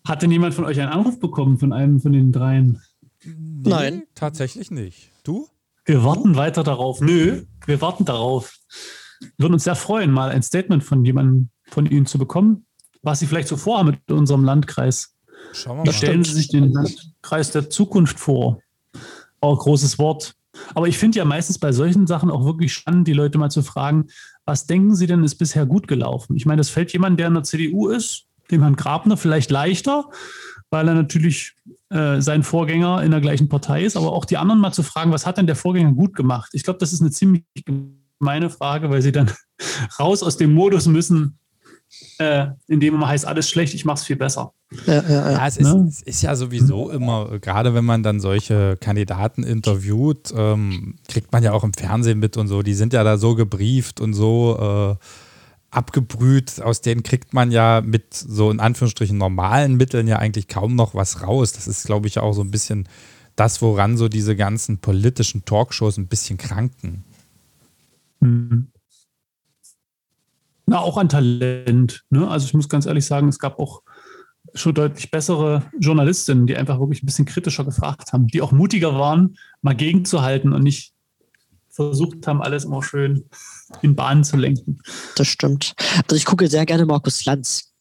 Hat 0.05 0.21
denn 0.21 0.31
jemand 0.31 0.53
von 0.53 0.65
euch 0.65 0.79
einen 0.79 0.91
Anruf 0.91 1.19
bekommen 1.19 1.57
von 1.57 1.73
einem 1.73 1.99
von 1.99 2.13
den 2.13 2.31
dreien? 2.31 2.81
Nee, 3.25 3.69
Nein. 3.69 4.03
Tatsächlich 4.15 4.69
nicht. 4.69 5.11
Du? 5.23 5.47
Wir 5.85 6.03
warten 6.03 6.35
weiter 6.35 6.63
darauf. 6.63 7.01
Nö, 7.01 7.45
wir 7.65 7.81
warten 7.81 8.05
darauf. 8.05 8.57
Wir 9.19 9.31
würden 9.37 9.53
uns 9.53 9.63
sehr 9.63 9.75
freuen, 9.75 10.11
mal 10.11 10.29
ein 10.29 10.43
Statement 10.43 10.83
von 10.83 11.05
jemandem 11.05 11.49
von 11.67 11.85
Ihnen 11.85 12.05
zu 12.05 12.17
bekommen, 12.17 12.65
was 13.01 13.19
Sie 13.19 13.27
vielleicht 13.27 13.47
so 13.47 13.57
vorhaben 13.57 13.89
mit 13.91 14.11
unserem 14.11 14.43
Landkreis. 14.43 15.15
Schauen 15.53 15.77
wir 15.77 15.85
mal. 15.85 15.93
Stellen 15.93 16.23
Sie 16.23 16.33
sich 16.33 16.49
den 16.49 16.71
Landkreis 16.71 17.51
der 17.51 17.69
Zukunft 17.69 18.19
vor. 18.19 18.59
Auch 19.39 19.59
großes 19.59 19.99
Wort. 19.99 20.35
Aber 20.75 20.87
ich 20.87 20.97
finde 20.97 21.17
ja 21.17 21.25
meistens 21.25 21.57
bei 21.59 21.71
solchen 21.71 22.07
Sachen 22.07 22.29
auch 22.29 22.45
wirklich 22.45 22.73
spannend, 22.73 23.07
die 23.07 23.13
Leute 23.13 23.37
mal 23.37 23.49
zu 23.49 23.63
fragen, 23.63 24.07
was 24.45 24.65
denken 24.65 24.95
Sie 24.95 25.07
denn, 25.07 25.23
ist 25.23 25.35
bisher 25.35 25.65
gut 25.65 25.87
gelaufen? 25.87 26.35
Ich 26.35 26.45
meine, 26.45 26.59
das 26.59 26.69
fällt 26.69 26.91
jemand, 26.93 27.19
der 27.19 27.27
in 27.27 27.33
der 27.33 27.43
CDU 27.43 27.89
ist, 27.89 28.25
dem 28.51 28.61
Herrn 28.61 28.75
Grabner 28.75 29.17
vielleicht 29.17 29.51
leichter, 29.51 30.09
weil 30.69 30.87
er 30.87 30.95
natürlich 30.95 31.55
äh, 31.89 32.19
sein 32.19 32.43
Vorgänger 32.43 33.03
in 33.03 33.11
der 33.11 33.21
gleichen 33.21 33.47
Partei 33.47 33.83
ist, 33.83 33.95
aber 33.95 34.11
auch 34.11 34.25
die 34.25 34.37
anderen 34.37 34.59
mal 34.59 34.73
zu 34.73 34.83
fragen, 34.83 35.11
was 35.11 35.25
hat 35.25 35.37
denn 35.37 35.47
der 35.47 35.55
Vorgänger 35.55 35.93
gut 35.93 36.15
gemacht? 36.15 36.49
Ich 36.53 36.63
glaube, 36.63 36.79
das 36.79 36.93
ist 36.93 37.01
eine 37.01 37.11
ziemlich 37.11 37.43
gemeine 37.65 38.49
Frage, 38.49 38.89
weil 38.89 39.01
sie 39.01 39.11
dann 39.11 39.31
raus 39.99 40.23
aus 40.23 40.37
dem 40.37 40.53
Modus 40.53 40.87
müssen, 40.87 41.39
äh, 42.19 42.47
in 42.67 42.79
dem 42.79 42.95
immer 42.95 43.07
heißt, 43.07 43.25
alles 43.25 43.49
schlecht, 43.49 43.73
ich 43.73 43.85
mache 43.85 43.97
es 43.97 44.03
viel 44.03 44.15
besser. 44.15 44.53
Ja, 44.85 44.93
ja, 44.93 45.09
ja. 45.09 45.31
ja 45.31 45.47
es, 45.47 45.57
ist, 45.57 45.73
ne? 45.73 45.85
es, 45.87 46.01
ist, 46.01 46.21
ja 46.21 46.35
sowieso 46.35 46.89
immer, 46.89 47.39
gerade 47.39 47.73
wenn 47.73 47.85
man 47.85 48.03
dann 48.03 48.19
solche 48.19 48.77
Kandidaten 48.77 49.43
interviewt, 49.43 50.33
ähm, 50.35 50.95
kriegt 51.07 51.31
man 51.31 51.43
ja 51.43 51.53
auch 51.53 51.63
im 51.63 51.73
Fernsehen 51.73 52.19
mit 52.19 52.37
und 52.37 52.47
so, 52.47 52.61
die 52.61 52.73
sind 52.73 52.93
ja 52.93 53.03
da 53.03 53.17
so 53.17 53.35
gebrieft 53.35 54.01
und 54.01 54.13
so 54.13 54.97
äh, 54.99 55.05
abgebrüht, 55.73 56.61
aus 56.61 56.81
denen 56.81 57.03
kriegt 57.03 57.33
man 57.33 57.51
ja 57.51 57.81
mit 57.83 58.13
so 58.13 58.51
in 58.51 58.59
Anführungsstrichen 58.59 59.17
normalen 59.17 59.75
Mitteln 59.75 60.07
ja 60.07 60.17
eigentlich 60.17 60.47
kaum 60.47 60.75
noch 60.75 60.93
was 60.93 61.21
raus. 61.21 61.53
Das 61.53 61.67
ist, 61.67 61.85
glaube 61.85 62.07
ich, 62.07 62.19
auch 62.19 62.33
so 62.33 62.41
ein 62.41 62.51
bisschen 62.51 62.87
das, 63.35 63.61
woran 63.61 63.97
so 63.97 64.07
diese 64.07 64.35
ganzen 64.35 64.77
politischen 64.77 65.45
Talkshows 65.45 65.97
ein 65.97 66.07
bisschen 66.07 66.37
kranken. 66.37 67.03
Mhm. 68.19 68.67
Na, 70.65 70.79
auch 70.79 70.97
an 70.97 71.09
Talent. 71.09 72.03
Ne? 72.09 72.27
Also 72.27 72.45
ich 72.45 72.53
muss 72.53 72.69
ganz 72.69 72.85
ehrlich 72.85 73.05
sagen, 73.05 73.27
es 73.27 73.39
gab 73.39 73.59
auch 73.59 73.81
schon 74.53 74.73
deutlich 74.73 75.09
bessere 75.11 75.63
Journalistinnen, 75.79 76.47
die 76.47 76.55
einfach 76.55 76.79
wirklich 76.79 77.03
ein 77.03 77.05
bisschen 77.05 77.25
kritischer 77.25 77.65
gefragt 77.65 78.13
haben, 78.13 78.27
die 78.27 78.41
auch 78.41 78.51
mutiger 78.51 78.97
waren, 78.97 79.37
mal 79.61 79.75
gegenzuhalten 79.75 80.53
und 80.53 80.63
nicht 80.63 80.93
versucht 81.69 82.27
haben, 82.27 82.41
alles 82.41 82.65
immer 82.65 82.83
schön 82.83 83.25
in 83.81 83.95
Bahnen 83.95 84.23
zu 84.23 84.37
lenken. 84.37 84.79
Das 85.15 85.27
stimmt. 85.27 85.73
Also 86.03 86.15
ich 86.15 86.25
gucke 86.25 86.47
sehr 86.47 86.65
gerne 86.65 86.85
Markus 86.85 87.25
Lanz. 87.25 87.73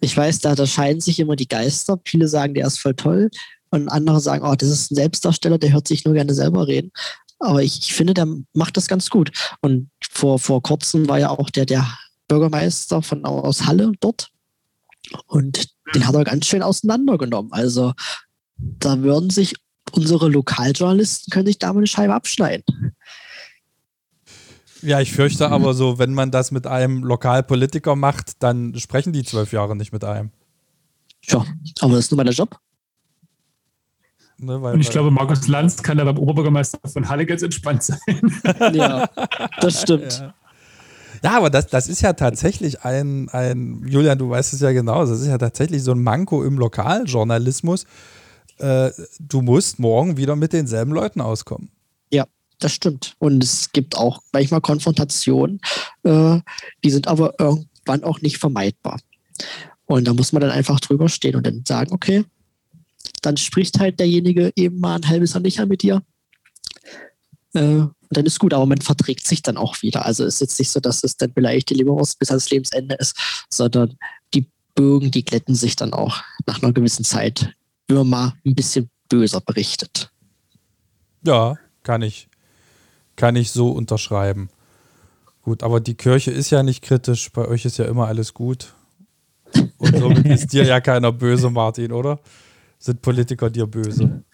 Ich 0.00 0.16
weiß, 0.16 0.40
da 0.40 0.50
unterscheiden 0.50 1.00
sich 1.00 1.18
immer 1.20 1.36
die 1.36 1.48
Geister. 1.48 1.98
Viele 2.04 2.28
sagen, 2.28 2.54
der 2.54 2.66
ist 2.66 2.78
voll 2.78 2.94
toll 2.94 3.30
und 3.70 3.88
andere 3.88 4.20
sagen, 4.20 4.44
oh, 4.44 4.54
das 4.54 4.68
ist 4.68 4.90
ein 4.90 4.96
Selbstdarsteller, 4.96 5.58
der 5.58 5.72
hört 5.72 5.88
sich 5.88 6.04
nur 6.04 6.14
gerne 6.14 6.34
selber 6.34 6.66
reden. 6.66 6.90
Aber 7.38 7.62
ich, 7.62 7.78
ich 7.78 7.94
finde, 7.94 8.12
der 8.12 8.26
macht 8.52 8.76
das 8.76 8.88
ganz 8.88 9.08
gut. 9.08 9.30
Und 9.62 9.88
vor, 10.10 10.38
vor 10.38 10.62
kurzem 10.62 11.08
war 11.08 11.18
ja 11.18 11.30
auch 11.30 11.48
der, 11.48 11.64
der 11.64 11.86
Bürgermeister 12.30 13.02
von 13.02 13.24
aus 13.24 13.66
Halle 13.66 13.92
dort. 13.98 14.30
Und 15.26 15.68
den 15.94 16.06
hat 16.06 16.14
er 16.14 16.24
ganz 16.24 16.46
schön 16.46 16.62
auseinandergenommen. 16.62 17.52
Also 17.52 17.92
da 18.56 19.00
würden 19.02 19.30
sich 19.30 19.56
unsere 19.92 20.28
Lokaljournalisten 20.28 21.32
können 21.32 21.46
sich 21.46 21.58
da 21.58 21.72
mal 21.72 21.80
eine 21.80 21.88
Scheibe 21.88 22.14
abschneiden. 22.14 22.94
Ja, 24.82 25.00
ich 25.00 25.12
fürchte 25.12 25.50
aber 25.50 25.74
so, 25.74 25.98
wenn 25.98 26.14
man 26.14 26.30
das 26.30 26.52
mit 26.52 26.66
einem 26.66 27.02
Lokalpolitiker 27.02 27.96
macht, 27.96 28.42
dann 28.42 28.78
sprechen 28.78 29.12
die 29.12 29.24
zwölf 29.24 29.52
Jahre 29.52 29.74
nicht 29.74 29.92
mit 29.92 30.04
einem. 30.04 30.30
Ja, 31.24 31.44
aber 31.80 31.94
das 31.94 32.04
ist 32.04 32.12
nur 32.12 32.22
mein 32.24 32.32
Job. 32.32 32.56
Ne, 34.38 34.62
weil, 34.62 34.74
und 34.74 34.80
ich 34.80 34.88
glaube, 34.88 35.10
Markus 35.10 35.48
Lanz 35.48 35.82
kann 35.82 35.98
da 35.98 36.04
beim 36.04 36.16
Oberbürgermeister 36.16 36.78
von 36.88 37.08
Halle 37.08 37.26
ganz 37.26 37.42
entspannt 37.42 37.82
sein. 37.82 38.40
ja, 38.72 39.06
das 39.60 39.82
stimmt. 39.82 40.22
Ja. 40.30 40.34
Ja, 41.22 41.36
aber 41.36 41.50
das, 41.50 41.66
das 41.66 41.88
ist 41.88 42.00
ja 42.00 42.12
tatsächlich 42.12 42.82
ein, 42.82 43.28
ein, 43.28 43.82
Julian, 43.86 44.18
du 44.18 44.30
weißt 44.30 44.52
es 44.52 44.60
ja 44.60 44.72
genau, 44.72 45.04
das 45.04 45.20
ist 45.20 45.26
ja 45.26 45.38
tatsächlich 45.38 45.82
so 45.82 45.92
ein 45.92 46.02
Manko 46.02 46.42
im 46.44 46.58
Lokaljournalismus. 46.58 47.84
Äh, 48.58 48.90
du 49.18 49.42
musst 49.42 49.78
morgen 49.78 50.16
wieder 50.16 50.36
mit 50.36 50.52
denselben 50.52 50.92
Leuten 50.92 51.20
auskommen. 51.20 51.70
Ja, 52.12 52.24
das 52.58 52.72
stimmt. 52.72 53.14
Und 53.18 53.44
es 53.44 53.72
gibt 53.72 53.96
auch 53.96 54.22
manchmal 54.32 54.60
Konfrontationen, 54.60 55.60
äh, 56.04 56.38
die 56.84 56.90
sind 56.90 57.08
aber 57.08 57.34
irgendwann 57.38 57.70
wann 57.90 58.04
auch 58.04 58.20
nicht 58.20 58.38
vermeidbar. 58.38 59.00
Und 59.86 60.06
da 60.06 60.14
muss 60.14 60.32
man 60.32 60.40
dann 60.40 60.50
einfach 60.50 60.80
drüber 60.80 61.08
stehen 61.08 61.36
und 61.36 61.46
dann 61.46 61.64
sagen, 61.66 61.92
okay, 61.92 62.24
dann 63.22 63.36
spricht 63.36 63.80
halt 63.80 63.98
derjenige 63.98 64.52
eben 64.54 64.78
mal 64.78 64.96
ein 64.96 65.08
halbes 65.08 65.32
Jahr 65.32 65.42
nicht 65.42 65.64
mit 65.66 65.82
dir. 65.82 66.02
Äh, 67.54 67.82
dann 68.10 68.26
ist 68.26 68.40
gut, 68.40 68.52
aber 68.52 68.66
man 68.66 68.80
verträgt 68.80 69.26
sich 69.26 69.42
dann 69.42 69.56
auch 69.56 69.82
wieder. 69.82 70.04
Also 70.04 70.24
es 70.24 70.34
ist 70.34 70.40
jetzt 70.40 70.58
nicht 70.58 70.70
so, 70.70 70.80
dass 70.80 71.04
es 71.04 71.16
dann 71.16 71.32
vielleicht 71.32 71.70
die 71.70 71.74
Leberwurst 71.74 72.18
bis 72.18 72.30
ans 72.30 72.50
Lebensende 72.50 72.96
ist, 72.96 73.16
sondern 73.48 73.96
die 74.34 74.46
Bögen, 74.74 75.10
die 75.10 75.24
glätten 75.24 75.54
sich 75.54 75.76
dann 75.76 75.92
auch 75.92 76.22
nach 76.46 76.62
einer 76.62 76.72
gewissen 76.72 77.04
Zeit, 77.04 77.54
wenn 77.86 77.98
man 77.98 78.08
mal 78.08 78.32
ein 78.44 78.54
bisschen 78.54 78.90
böser 79.08 79.40
berichtet. 79.40 80.10
Ja, 81.24 81.56
kann 81.82 82.02
ich, 82.02 82.28
kann 83.16 83.36
ich 83.36 83.50
so 83.52 83.70
unterschreiben. 83.70 84.50
Gut, 85.42 85.62
aber 85.62 85.80
die 85.80 85.94
Kirche 85.94 86.30
ist 86.30 86.50
ja 86.50 86.62
nicht 86.62 86.82
kritisch, 86.82 87.30
bei 87.32 87.46
euch 87.46 87.64
ist 87.64 87.78
ja 87.78 87.84
immer 87.84 88.06
alles 88.06 88.34
gut. 88.34 88.74
Und 89.78 89.96
somit 89.98 90.26
ist 90.26 90.52
dir 90.52 90.64
ja 90.64 90.80
keiner 90.80 91.12
böse, 91.12 91.50
Martin, 91.50 91.92
oder? 91.92 92.20
Sind 92.78 93.02
Politiker 93.02 93.50
dir 93.50 93.66
böse? 93.66 94.24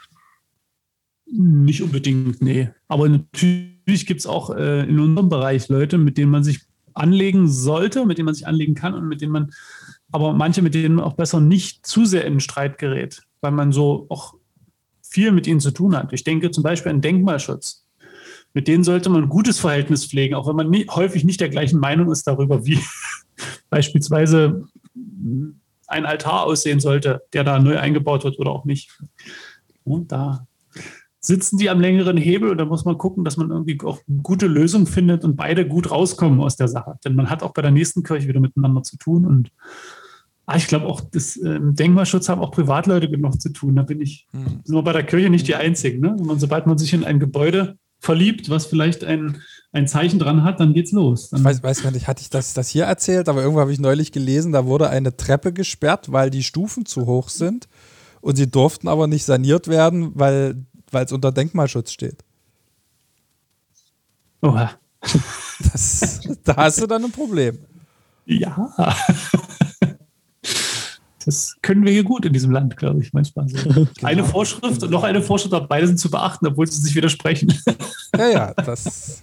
Nicht 1.28 1.82
unbedingt, 1.82 2.40
nee. 2.40 2.70
Aber 2.88 3.08
natürlich 3.08 4.06
gibt 4.06 4.20
es 4.20 4.26
auch 4.26 4.50
äh, 4.50 4.88
in 4.88 5.00
unserem 5.00 5.28
Bereich 5.28 5.68
Leute, 5.68 5.98
mit 5.98 6.18
denen 6.18 6.30
man 6.30 6.44
sich 6.44 6.60
anlegen 6.94 7.48
sollte, 7.48 8.06
mit 8.06 8.18
denen 8.18 8.26
man 8.26 8.34
sich 8.34 8.46
anlegen 8.46 8.74
kann 8.74 8.94
und 8.94 9.08
mit 9.08 9.20
denen 9.20 9.32
man, 9.32 9.50
aber 10.12 10.32
manche, 10.32 10.62
mit 10.62 10.74
denen 10.74 10.96
man 10.96 11.04
auch 11.04 11.14
besser 11.14 11.40
nicht 11.40 11.84
zu 11.84 12.04
sehr 12.04 12.24
in 12.24 12.40
Streit 12.40 12.78
gerät, 12.78 13.22
weil 13.40 13.50
man 13.50 13.72
so 13.72 14.06
auch 14.08 14.34
viel 15.02 15.32
mit 15.32 15.46
ihnen 15.46 15.60
zu 15.60 15.72
tun 15.72 15.96
hat. 15.96 16.12
Ich 16.12 16.24
denke 16.24 16.50
zum 16.50 16.62
Beispiel 16.62 16.92
an 16.92 17.00
Denkmalschutz. 17.00 17.84
Mit 18.54 18.68
denen 18.68 18.84
sollte 18.84 19.10
man 19.10 19.24
ein 19.24 19.28
gutes 19.28 19.58
Verhältnis 19.58 20.06
pflegen, 20.06 20.34
auch 20.34 20.48
wenn 20.48 20.56
man 20.56 20.70
nie, 20.70 20.86
häufig 20.88 21.24
nicht 21.24 21.40
der 21.40 21.50
gleichen 21.50 21.78
Meinung 21.78 22.10
ist 22.10 22.26
darüber, 22.26 22.64
wie 22.64 22.78
beispielsweise 23.70 24.66
ein 25.88 26.06
Altar 26.06 26.44
aussehen 26.44 26.80
sollte, 26.80 27.22
der 27.32 27.44
da 27.44 27.58
neu 27.58 27.78
eingebaut 27.78 28.24
wird 28.24 28.38
oder 28.38 28.50
auch 28.50 28.64
nicht. 28.64 28.98
Und 29.84 30.10
da 30.12 30.46
sitzen 31.26 31.58
die 31.58 31.70
am 31.70 31.80
längeren 31.80 32.16
Hebel 32.16 32.50
und 32.50 32.58
da 32.58 32.64
muss 32.64 32.84
man 32.84 32.98
gucken, 32.98 33.24
dass 33.24 33.36
man 33.36 33.50
irgendwie 33.50 33.78
auch 33.82 34.00
eine 34.08 34.22
gute 34.22 34.46
Lösung 34.46 34.86
findet 34.86 35.24
und 35.24 35.36
beide 35.36 35.66
gut 35.66 35.90
rauskommen 35.90 36.40
aus 36.40 36.56
der 36.56 36.68
Sache. 36.68 36.98
Denn 37.04 37.16
man 37.16 37.28
hat 37.28 37.42
auch 37.42 37.52
bei 37.52 37.62
der 37.62 37.72
nächsten 37.72 38.04
Kirche 38.04 38.28
wieder 38.28 38.40
miteinander 38.40 38.82
zu 38.84 38.96
tun 38.96 39.26
und 39.26 39.50
ah, 40.46 40.56
ich 40.56 40.68
glaube 40.68 40.86
auch, 40.86 41.00
das 41.00 41.36
äh, 41.36 41.58
Denkmalschutz 41.60 42.28
haben 42.28 42.40
auch 42.40 42.52
Privatleute 42.52 43.10
genug 43.10 43.40
zu 43.40 43.52
tun. 43.52 43.74
Da 43.74 43.82
bin 43.82 44.00
ich, 44.00 44.28
hm. 44.30 44.60
sind 44.62 44.74
wir 44.76 44.82
bei 44.82 44.92
der 44.92 45.02
Kirche 45.02 45.28
nicht 45.28 45.48
die 45.48 45.56
Einzigen. 45.56 46.00
Ne? 46.00 46.16
Man, 46.22 46.38
sobald 46.38 46.66
man 46.66 46.78
sich 46.78 46.92
in 46.92 47.04
ein 47.04 47.18
Gebäude 47.18 47.76
verliebt, 47.98 48.48
was 48.48 48.66
vielleicht 48.66 49.02
ein, 49.02 49.38
ein 49.72 49.88
Zeichen 49.88 50.20
dran 50.20 50.44
hat, 50.44 50.60
dann 50.60 50.74
geht's 50.74 50.92
los. 50.92 51.30
Dann 51.30 51.40
ich 51.40 51.44
weiß, 51.44 51.62
weiß 51.62 51.82
gar 51.82 51.90
nicht, 51.90 52.06
hatte 52.06 52.22
ich 52.22 52.30
das, 52.30 52.54
das 52.54 52.68
hier 52.68 52.84
erzählt, 52.84 53.28
aber 53.28 53.40
irgendwo 53.40 53.60
habe 53.60 53.72
ich 53.72 53.80
neulich 53.80 54.12
gelesen, 54.12 54.52
da 54.52 54.66
wurde 54.66 54.90
eine 54.90 55.16
Treppe 55.16 55.52
gesperrt, 55.52 56.12
weil 56.12 56.30
die 56.30 56.44
Stufen 56.44 56.86
zu 56.86 57.06
hoch 57.06 57.30
sind 57.30 57.66
und 58.20 58.36
sie 58.36 58.48
durften 58.48 58.86
aber 58.86 59.08
nicht 59.08 59.24
saniert 59.24 59.66
werden, 59.66 60.12
weil 60.14 60.66
es 60.92 61.12
unter 61.12 61.32
Denkmalschutz 61.32 61.92
steht. 61.92 62.24
Oha. 64.42 64.72
Das, 65.72 66.20
da 66.44 66.54
hast 66.56 66.82
du 66.82 66.86
dann 66.86 67.02
ein 67.02 67.12
Problem. 67.12 67.58
Ja. 68.26 68.74
Das 71.26 71.56
können 71.60 71.84
wir 71.84 71.92
hier 71.92 72.04
gut 72.04 72.24
in 72.24 72.32
diesem 72.32 72.52
Land, 72.52 72.76
glaube 72.76 73.02
ich, 73.02 73.12
manchmal. 73.12 73.48
So. 73.48 73.56
Genau. 73.74 73.88
Eine 74.02 74.24
Vorschrift 74.24 74.82
und 74.82 74.90
noch 74.90 75.02
eine 75.02 75.20
Vorschrift, 75.20 75.52
aber 75.54 75.66
beide 75.66 75.88
sind 75.88 75.98
zu 75.98 76.08
beachten, 76.08 76.46
obwohl 76.46 76.68
sie 76.68 76.80
sich 76.80 76.94
widersprechen. 76.94 77.52
Ja, 78.16 78.28
ja, 78.28 78.54
das, 78.54 79.22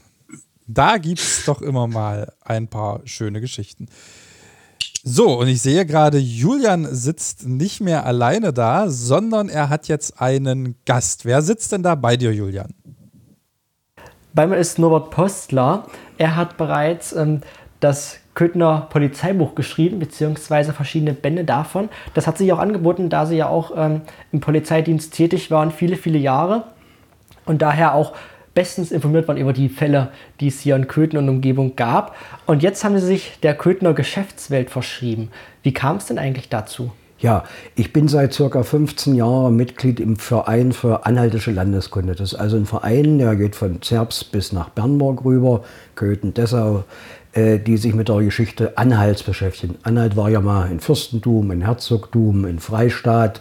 da 0.67 0.97
gibt 0.97 1.19
es 1.19 1.45
doch 1.45 1.63
immer 1.63 1.87
mal 1.87 2.31
ein 2.41 2.67
paar 2.67 3.01
schöne 3.05 3.41
Geschichten. 3.41 3.87
So, 5.05 5.37
und 5.37 5.49
ich 5.49 5.61
sehe 5.61 5.85
gerade, 5.85 6.17
Julian 6.17 6.87
sitzt 6.89 7.45
nicht 7.45 7.81
mehr 7.81 8.05
alleine 8.05 8.53
da, 8.53 8.89
sondern 8.89 9.49
er 9.49 9.67
hat 9.67 9.89
jetzt 9.89 10.21
einen 10.21 10.75
Gast. 10.85 11.25
Wer 11.25 11.41
sitzt 11.41 11.73
denn 11.73 11.83
da 11.83 11.95
bei 11.95 12.15
dir, 12.15 12.33
Julian? 12.33 12.73
Bei 14.33 14.47
mir 14.47 14.55
ist 14.55 14.79
Norbert 14.79 15.09
Postler. 15.09 15.83
Er 16.17 16.37
hat 16.37 16.55
bereits 16.55 17.11
ähm, 17.11 17.41
das 17.81 18.19
Köthner 18.33 18.87
Polizeibuch 18.89 19.55
geschrieben, 19.55 19.99
beziehungsweise 19.99 20.71
verschiedene 20.71 21.13
Bände 21.13 21.43
davon. 21.43 21.89
Das 22.13 22.25
hat 22.25 22.37
sich 22.37 22.53
auch 22.53 22.59
angeboten, 22.59 23.09
da 23.09 23.25
sie 23.25 23.35
ja 23.35 23.49
auch 23.49 23.73
ähm, 23.75 24.03
im 24.31 24.39
Polizeidienst 24.39 25.13
tätig 25.13 25.51
waren, 25.51 25.71
viele, 25.71 25.97
viele 25.97 26.17
Jahre. 26.17 26.63
Und 27.45 27.61
daher 27.61 27.93
auch 27.93 28.13
bestens 28.53 28.91
informiert 28.91 29.27
waren 29.27 29.37
über 29.37 29.53
die 29.53 29.69
Fälle, 29.69 30.11
die 30.39 30.47
es 30.47 30.59
hier 30.59 30.75
in 30.75 30.87
Köthen 30.87 31.17
und 31.17 31.29
Umgebung 31.29 31.75
gab. 31.75 32.15
Und 32.45 32.63
jetzt 32.63 32.83
haben 32.83 32.97
sie 32.97 33.05
sich 33.05 33.39
der 33.41 33.55
Köthner 33.55 33.93
Geschäftswelt 33.93 34.69
verschrieben. 34.69 35.29
Wie 35.63 35.73
kam 35.73 35.97
es 35.97 36.05
denn 36.05 36.19
eigentlich 36.19 36.49
dazu? 36.49 36.91
Ja, 37.23 37.45
ich 37.75 37.93
bin 37.93 38.09
seit 38.09 38.33
circa 38.33 38.63
15 38.63 39.15
Jahren 39.15 39.55
Mitglied 39.55 40.01
im 40.01 40.17
Verein 40.17 40.73
für 40.73 41.05
anhaltische 41.05 41.51
Landeskunde. 41.51 42.15
Das 42.15 42.33
ist 42.33 42.39
also 42.39 42.57
ein 42.57 42.65
Verein, 42.65 43.17
der 43.17 43.37
geht 43.37 43.55
von 43.55 43.81
Zerbst 43.81 44.33
bis 44.33 44.51
nach 44.51 44.67
Bernburg 44.67 45.23
rüber, 45.23 45.63
Köthen, 45.95 46.33
Dessau, 46.33 46.83
äh, 47.31 47.59
die 47.59 47.77
sich 47.77 47.95
mit 47.95 48.09
der 48.09 48.17
Geschichte 48.17 48.77
Anhalts 48.77 49.23
beschäftigen. 49.23 49.75
Anhalt 49.83 50.17
war 50.17 50.29
ja 50.29 50.41
mal 50.41 50.65
ein 50.65 50.81
Fürstentum, 50.81 51.49
ein 51.51 51.61
Herzogtum, 51.61 52.43
ein 52.43 52.59
Freistaat. 52.59 53.39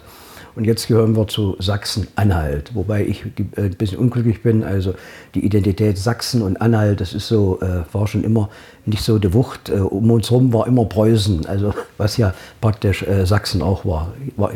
Und 0.55 0.65
jetzt 0.65 0.87
gehören 0.87 1.15
wir 1.15 1.27
zu 1.27 1.55
Sachsen-Anhalt, 1.59 2.75
wobei 2.75 3.05
ich 3.05 3.25
äh, 3.55 3.61
ein 3.61 3.75
bisschen 3.75 3.97
unglücklich 3.97 4.43
bin. 4.43 4.63
Also 4.63 4.93
die 5.33 5.45
Identität 5.45 5.97
Sachsen 5.97 6.41
und 6.41 6.61
Anhalt, 6.61 7.01
das 7.01 7.13
ist 7.13 7.27
so, 7.27 7.59
äh, 7.61 7.83
war 7.91 8.07
schon 8.07 8.23
immer 8.23 8.49
nicht 8.85 9.03
so 9.03 9.17
die 9.17 9.33
Wucht. 9.33 9.69
Äh, 9.69 9.79
um 9.79 10.11
uns 10.11 10.29
herum 10.29 10.53
war 10.53 10.67
immer 10.67 10.85
Preußen, 10.85 11.45
also 11.47 11.73
was 11.97 12.17
ja 12.17 12.33
praktisch 12.61 13.03
äh, 13.03 13.25
Sachsen 13.25 13.61
auch 13.61 13.85
war. 13.85 14.13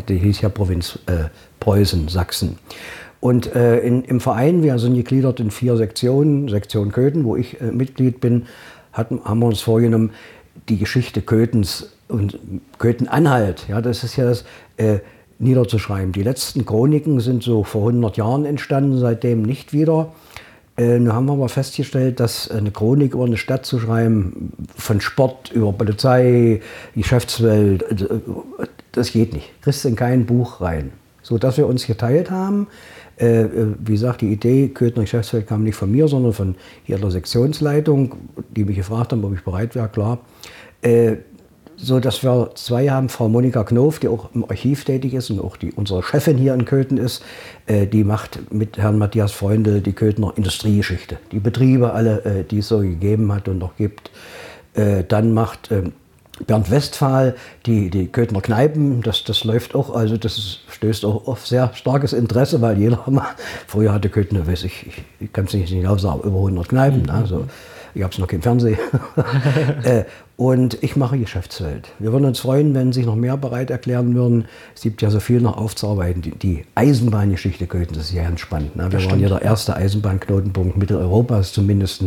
Die 0.07 0.17
hieß 0.17 0.41
ja 0.41 0.49
Provinz 0.49 0.99
äh, 1.07 1.29
Preußen, 1.59 2.07
Sachsen. 2.07 2.57
Und 3.19 3.55
äh, 3.55 3.79
in, 3.79 4.03
im 4.03 4.19
Verein, 4.19 4.61
wir 4.61 4.77
sind 4.77 4.93
gegliedert 4.93 5.39
in 5.39 5.49
vier 5.49 5.75
Sektionen, 5.75 6.49
Sektion 6.49 6.91
Köthen, 6.91 7.23
wo 7.23 7.35
ich 7.35 7.57
Mitglied 7.59 8.21
bin, 8.21 8.45
hatten, 8.93 9.21
haben 9.23 9.39
wir 9.39 9.47
uns 9.47 9.61
vorgenommen, 9.61 10.11
die 10.69 10.77
Geschichte 10.77 11.21
Köthens 11.21 11.91
und 12.07 12.37
Köthen-Anhalt, 12.77 13.65
ja, 13.67 13.81
das 13.81 14.03
ist 14.03 14.15
ja 14.15 14.25
das, 14.25 14.45
äh, 14.77 14.99
niederzuschreiben. 15.39 16.11
Die 16.11 16.23
letzten 16.23 16.65
Chroniken 16.65 17.19
sind 17.19 17.43
so 17.43 17.63
vor 17.63 17.87
100 17.87 18.17
Jahren 18.17 18.45
entstanden, 18.45 18.97
seitdem 18.97 19.43
nicht 19.43 19.73
wieder. 19.73 20.13
Äh, 20.77 20.99
nun 20.99 21.13
haben 21.13 21.25
wir 21.25 21.33
aber 21.33 21.49
festgestellt, 21.49 22.19
dass 22.19 22.49
eine 22.51 22.71
Chronik 22.71 23.13
über 23.13 23.25
eine 23.25 23.37
Stadt 23.37 23.65
zu 23.65 23.79
schreiben, 23.79 24.53
von 24.75 25.01
Sport 25.01 25.51
über 25.51 25.73
Polizei, 25.73 26.61
Geschäftswelt, 26.95 27.83
äh, 27.83 28.07
das 28.91 29.11
geht 29.11 29.33
nicht. 29.33 29.49
Kriegst 29.61 29.85
in 29.85 29.95
kein 29.95 30.25
Buch 30.25 30.61
rein. 30.61 30.91
So 31.21 31.37
dass 31.37 31.57
wir 31.57 31.67
uns 31.67 31.85
geteilt 31.85 32.31
haben, 32.31 32.67
äh, 33.19 33.41
äh, 33.41 33.75
wie 33.79 33.93
gesagt, 33.93 34.21
die 34.21 34.31
Idee 34.31 34.69
Köthner 34.69 35.03
Geschäftsfeld 35.03 35.47
kam 35.47 35.63
nicht 35.63 35.75
von 35.75 35.91
mir, 35.91 36.07
sondern 36.07 36.33
von 36.33 36.55
hier 36.83 36.99
der 36.99 37.11
Sektionsleitung, 37.11 38.15
die 38.55 38.63
mich 38.63 38.77
gefragt 38.77 39.11
haben, 39.11 39.23
ob 39.23 39.33
ich 39.33 39.43
bereit 39.43 39.75
wäre, 39.75 39.89
klar. 39.89 40.19
Äh, 40.81 41.17
so 41.77 41.99
dass 41.99 42.23
wir 42.23 42.51
zwei 42.55 42.89
haben, 42.89 43.07
Frau 43.07 43.29
Monika 43.29 43.63
Knof, 43.63 43.99
die 43.99 44.07
auch 44.07 44.29
im 44.33 44.43
Archiv 44.43 44.83
tätig 44.83 45.13
ist 45.13 45.29
und 45.29 45.39
auch 45.39 45.57
die, 45.57 45.71
unsere 45.71 46.01
Chefin 46.01 46.37
hier 46.37 46.53
in 46.55 46.65
Köthen 46.65 46.97
ist, 46.97 47.23
äh, 47.67 47.85
die 47.85 48.03
macht 48.03 48.51
mit 48.51 48.77
Herrn 48.77 48.97
Matthias 48.97 49.31
Freundl 49.31 49.81
die 49.81 49.93
Köthener 49.93 50.33
Industriegeschichte. 50.35 51.19
Die 51.31 51.39
Betriebe 51.39 51.93
alle, 51.93 52.25
äh, 52.25 52.43
die 52.43 52.59
es 52.59 52.67
so 52.67 52.79
gegeben 52.79 53.31
hat 53.31 53.47
und 53.47 53.59
noch 53.59 53.75
gibt. 53.77 54.09
Äh, 54.73 55.03
dann 55.07 55.33
macht 55.33 55.71
ähm, 55.71 55.93
Bernd 56.45 56.69
Westphal, 56.69 57.35
die, 57.65 57.89
die 57.89 58.07
Köthner 58.07 58.41
Kneipen, 58.41 59.01
das, 59.01 59.23
das 59.23 59.43
läuft 59.43 59.75
auch, 59.75 59.95
also 59.95 60.17
das 60.17 60.37
ist, 60.37 60.59
stößt 60.69 61.05
auch 61.05 61.27
auf 61.27 61.47
sehr 61.47 61.71
starkes 61.73 62.13
Interesse, 62.13 62.61
weil 62.61 62.77
jeder 62.77 63.03
mal, 63.07 63.27
früher 63.67 63.93
hatte 63.93 64.09
Köthner, 64.09 64.47
weiß 64.47 64.63
ich, 64.63 64.87
ich, 64.87 65.03
ich 65.19 65.33
kann 65.33 65.45
es 65.45 65.53
nicht 65.53 65.69
genau 65.69 65.97
sagen, 65.97 66.21
über 66.21 66.37
100 66.37 66.69
Kneipen, 66.69 67.03
mhm. 67.03 67.09
also 67.09 67.45
ich 67.97 68.03
habe 68.03 68.13
es 68.13 68.19
noch 68.19 68.27
kein 68.27 68.41
Fernsehen. 68.41 68.77
äh, 69.83 70.03
und 70.37 70.81
ich 70.83 70.95
mache 70.95 71.17
Geschäftswelt. 71.17 71.89
Wir 71.97 72.11
würden 72.11 72.25
uns 72.25 72.39
freuen, 72.39 72.75
wenn 72.75 72.93
sich 72.93 73.07
noch 73.07 73.15
mehr 73.15 73.37
bereit 73.37 73.71
erklären 73.71 74.13
würden. 74.13 74.45
Es 74.75 74.81
gibt 74.81 75.01
ja 75.01 75.09
so 75.09 75.19
viel 75.19 75.41
noch 75.41 75.57
aufzuarbeiten. 75.57 76.21
Die, 76.21 76.31
die 76.31 76.65
Eisenbahngeschichte 76.75 77.65
Köthen, 77.65 77.95
das 77.95 78.05
ist 78.05 78.13
ja 78.13 78.23
ganz 78.23 78.39
spannend. 78.39 78.75
Ne? 78.75 78.91
Wir 78.91 79.03
waren 79.05 79.19
ja 79.19 79.29
der 79.29 79.41
erste 79.41 79.75
Eisenbahnknotenpunkt 79.75 80.77
Mitteleuropas, 80.77 81.53
zumindest 81.53 82.03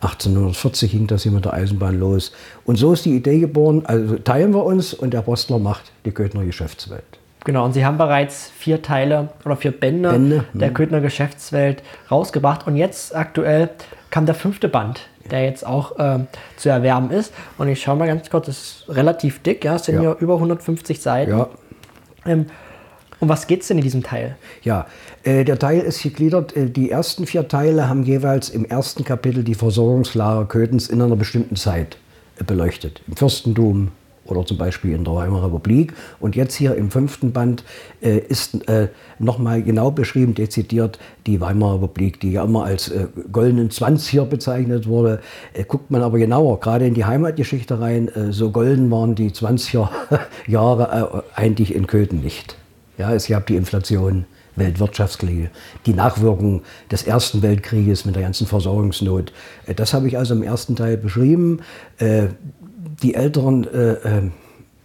1840 0.00 0.90
ging 0.90 1.06
das 1.06 1.22
hier 1.22 1.32
mit 1.32 1.44
der 1.44 1.52
Eisenbahn 1.52 1.98
los. 2.00 2.32
Und 2.64 2.76
so 2.76 2.92
ist 2.92 3.04
die 3.04 3.14
Idee 3.14 3.38
geboren, 3.38 3.82
also 3.86 4.16
teilen 4.16 4.52
wir 4.52 4.64
uns 4.64 4.92
und 4.92 5.14
der 5.14 5.22
Postler 5.22 5.60
macht 5.60 5.92
die 6.04 6.10
Köthner 6.10 6.44
Geschäftswelt. 6.44 7.04
Genau, 7.44 7.64
und 7.64 7.72
Sie 7.72 7.86
haben 7.86 7.96
bereits 7.96 8.50
vier 8.58 8.82
Teile 8.82 9.28
oder 9.44 9.56
vier 9.56 9.70
Bände, 9.70 10.10
Bände 10.10 10.44
der 10.52 10.68
hm. 10.68 10.74
Köthner 10.74 11.00
Geschäftswelt 11.00 11.82
rausgebracht. 12.10 12.66
Und 12.66 12.76
jetzt 12.76 13.14
aktuell 13.14 13.70
kam 14.10 14.26
der 14.26 14.34
fünfte 14.34 14.68
Band 14.68 15.00
der 15.30 15.44
jetzt 15.44 15.66
auch 15.66 15.98
äh, 15.98 16.20
zu 16.56 16.68
erwerben 16.68 17.10
ist. 17.10 17.32
Und 17.56 17.68
ich 17.68 17.80
schaue 17.82 17.96
mal 17.96 18.06
ganz 18.06 18.28
kurz, 18.30 18.46
das 18.46 18.58
ist 18.58 18.84
relativ 18.88 19.42
dick, 19.42 19.64
ja, 19.64 19.76
es 19.76 19.84
sind 19.84 19.96
ja, 19.96 20.10
ja 20.10 20.16
über 20.18 20.34
150 20.34 21.00
Seiten. 21.00 21.30
Ja. 21.30 21.48
Ähm, 22.26 22.46
um 23.20 23.28
was 23.28 23.46
geht 23.46 23.62
es 23.62 23.68
denn 23.68 23.78
in 23.78 23.82
diesem 23.82 24.02
Teil? 24.02 24.36
Ja, 24.62 24.86
äh, 25.24 25.44
der 25.44 25.58
Teil 25.58 25.80
ist 25.80 26.02
gegliedert. 26.02 26.56
Äh, 26.56 26.70
die 26.70 26.90
ersten 26.90 27.26
vier 27.26 27.48
Teile 27.48 27.88
haben 27.88 28.04
jeweils 28.04 28.48
im 28.48 28.64
ersten 28.64 29.04
Kapitel 29.04 29.42
die 29.42 29.54
Versorgungslage 29.54 30.46
Köthens 30.46 30.88
in 30.88 31.02
einer 31.02 31.16
bestimmten 31.16 31.56
Zeit 31.56 31.98
beleuchtet. 32.46 33.02
Im 33.08 33.16
Fürstentum, 33.16 33.90
oder 34.30 34.44
zum 34.46 34.58
Beispiel 34.58 34.94
in 34.94 35.04
der 35.04 35.14
Weimarer 35.14 35.46
Republik. 35.46 35.94
Und 36.20 36.36
jetzt 36.36 36.54
hier 36.54 36.74
im 36.74 36.90
fünften 36.90 37.32
Band 37.32 37.64
äh, 38.00 38.18
ist 38.18 38.68
äh, 38.68 38.88
nochmal 39.18 39.62
genau 39.62 39.90
beschrieben, 39.90 40.34
dezidiert 40.34 40.98
die 41.26 41.40
Weimarer 41.40 41.82
Republik, 41.82 42.20
die 42.20 42.32
ja 42.32 42.44
immer 42.44 42.64
als 42.64 42.88
äh, 42.88 43.06
goldenen 43.32 43.70
Zwanziger 43.70 44.24
bezeichnet 44.24 44.86
wurde. 44.86 45.20
Äh, 45.54 45.64
guckt 45.64 45.90
man 45.90 46.02
aber 46.02 46.18
genauer, 46.18 46.60
gerade 46.60 46.86
in 46.86 46.94
die 46.94 47.04
Heimatgeschichte 47.04 47.80
rein, 47.80 48.08
äh, 48.08 48.32
so 48.32 48.50
golden 48.50 48.90
waren 48.90 49.14
die 49.14 49.30
20er 49.30 49.88
Jahre 50.46 51.24
äh, 51.36 51.40
eigentlich 51.40 51.74
in 51.74 51.86
Köthen 51.86 52.20
nicht. 52.20 52.56
Ja, 52.98 53.12
es 53.14 53.28
gab 53.28 53.46
die 53.46 53.56
Inflation. 53.56 54.24
Weltwirtschaftskrise, 54.58 55.50
die 55.86 55.94
Nachwirkungen 55.94 56.62
des 56.90 57.04
Ersten 57.04 57.42
Weltkrieges 57.42 58.04
mit 58.04 58.16
der 58.16 58.22
ganzen 58.22 58.46
Versorgungsnot. 58.46 59.32
Äh, 59.66 59.74
das 59.74 59.94
habe 59.94 60.08
ich 60.08 60.18
also 60.18 60.34
im 60.34 60.42
ersten 60.42 60.76
Teil 60.76 60.96
beschrieben 60.96 61.60
die 63.02 63.14
älteren 63.14 63.66
äh, 63.72 63.92
äh, 63.92 64.22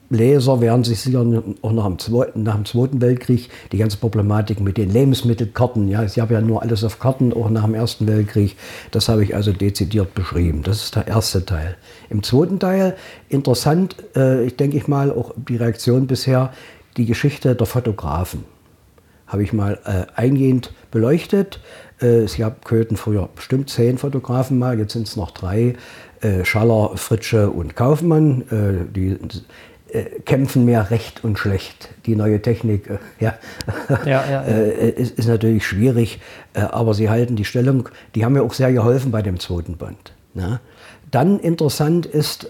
Leser 0.09 0.61
werden 0.61 0.83
sich 0.83 1.01
sicher 1.01 1.25
auch 1.61 1.71
nach 1.71 1.85
dem, 1.87 1.97
Zweiten, 1.97 2.43
nach 2.43 2.55
dem 2.55 2.65
Zweiten 2.65 3.01
Weltkrieg 3.01 3.49
die 3.71 3.77
ganze 3.77 3.97
Problematik 3.97 4.59
mit 4.59 4.77
den 4.77 4.91
Lebensmittelkarten, 4.91 5.87
ja, 5.87 6.03
ich 6.03 6.19
habe 6.19 6.35
ja 6.35 6.41
nur 6.41 6.61
alles 6.61 6.83
auf 6.83 6.99
Karten, 6.99 7.33
auch 7.33 7.49
nach 7.49 7.65
dem 7.65 7.73
Ersten 7.73 8.07
Weltkrieg, 8.07 8.55
das 8.91 9.09
habe 9.09 9.23
ich 9.23 9.35
also 9.35 9.51
dezidiert 9.51 10.13
beschrieben. 10.13 10.61
Das 10.63 10.83
ist 10.83 10.95
der 10.95 11.07
erste 11.07 11.45
Teil. 11.45 11.77
Im 12.09 12.21
zweiten 12.21 12.59
Teil, 12.59 12.95
interessant, 13.29 13.95
äh, 14.15 14.45
ich 14.45 14.55
denke 14.55 14.77
ich 14.77 14.87
mal, 14.87 15.11
auch 15.11 15.33
die 15.35 15.55
Reaktion 15.55 16.05
bisher, 16.05 16.53
die 16.95 17.05
Geschichte 17.05 17.55
der 17.55 17.65
Fotografen. 17.65 18.45
Habe 19.25 19.41
ich 19.41 19.51
mal 19.51 19.79
äh, 19.85 20.05
eingehend 20.15 20.73
beleuchtet. 20.91 21.59
Äh, 21.99 22.23
es 22.23 22.37
gab 22.37 22.65
Köthen 22.65 22.97
früher 22.97 23.29
bestimmt 23.35 23.71
zehn 23.71 23.97
Fotografen 23.97 24.59
mal, 24.59 24.77
jetzt 24.77 24.93
sind 24.93 25.07
es 25.07 25.15
noch 25.15 25.31
drei 25.31 25.75
äh, 26.23 26.45
Schaller, 26.45 26.95
Fritsche 26.95 27.49
und 27.49 27.75
Kaufmann. 27.75 28.43
Äh, 28.49 28.93
die 28.93 29.17
äh, 29.89 30.03
kämpfen 30.25 30.65
mehr 30.65 30.89
recht 30.89 31.23
und 31.23 31.37
schlecht. 31.37 31.89
Die 32.05 32.15
neue 32.15 32.41
Technik 32.41 32.89
äh, 32.89 32.97
ja, 33.19 33.35
ja, 33.89 34.05
ja, 34.05 34.29
ja. 34.29 34.41
Äh, 34.43 34.89
ist, 34.89 35.19
ist, 35.19 35.27
natürlich 35.27 35.67
schwierig, 35.67 36.19
aber 36.53 36.93
sie 36.93 37.09
halten 37.09 37.35
die 37.35 37.45
Stellung. 37.45 37.89
Die 38.15 38.25
haben 38.25 38.33
mir 38.33 38.43
auch 38.43 38.53
sehr 38.53 38.71
geholfen 38.71 39.11
bei 39.11 39.21
dem 39.21 39.39
zweiten 39.39 39.77
Band. 39.77 40.13
Ne? 40.33 40.59
Dann 41.11 41.39
interessant 41.39 42.07
ist 42.07 42.49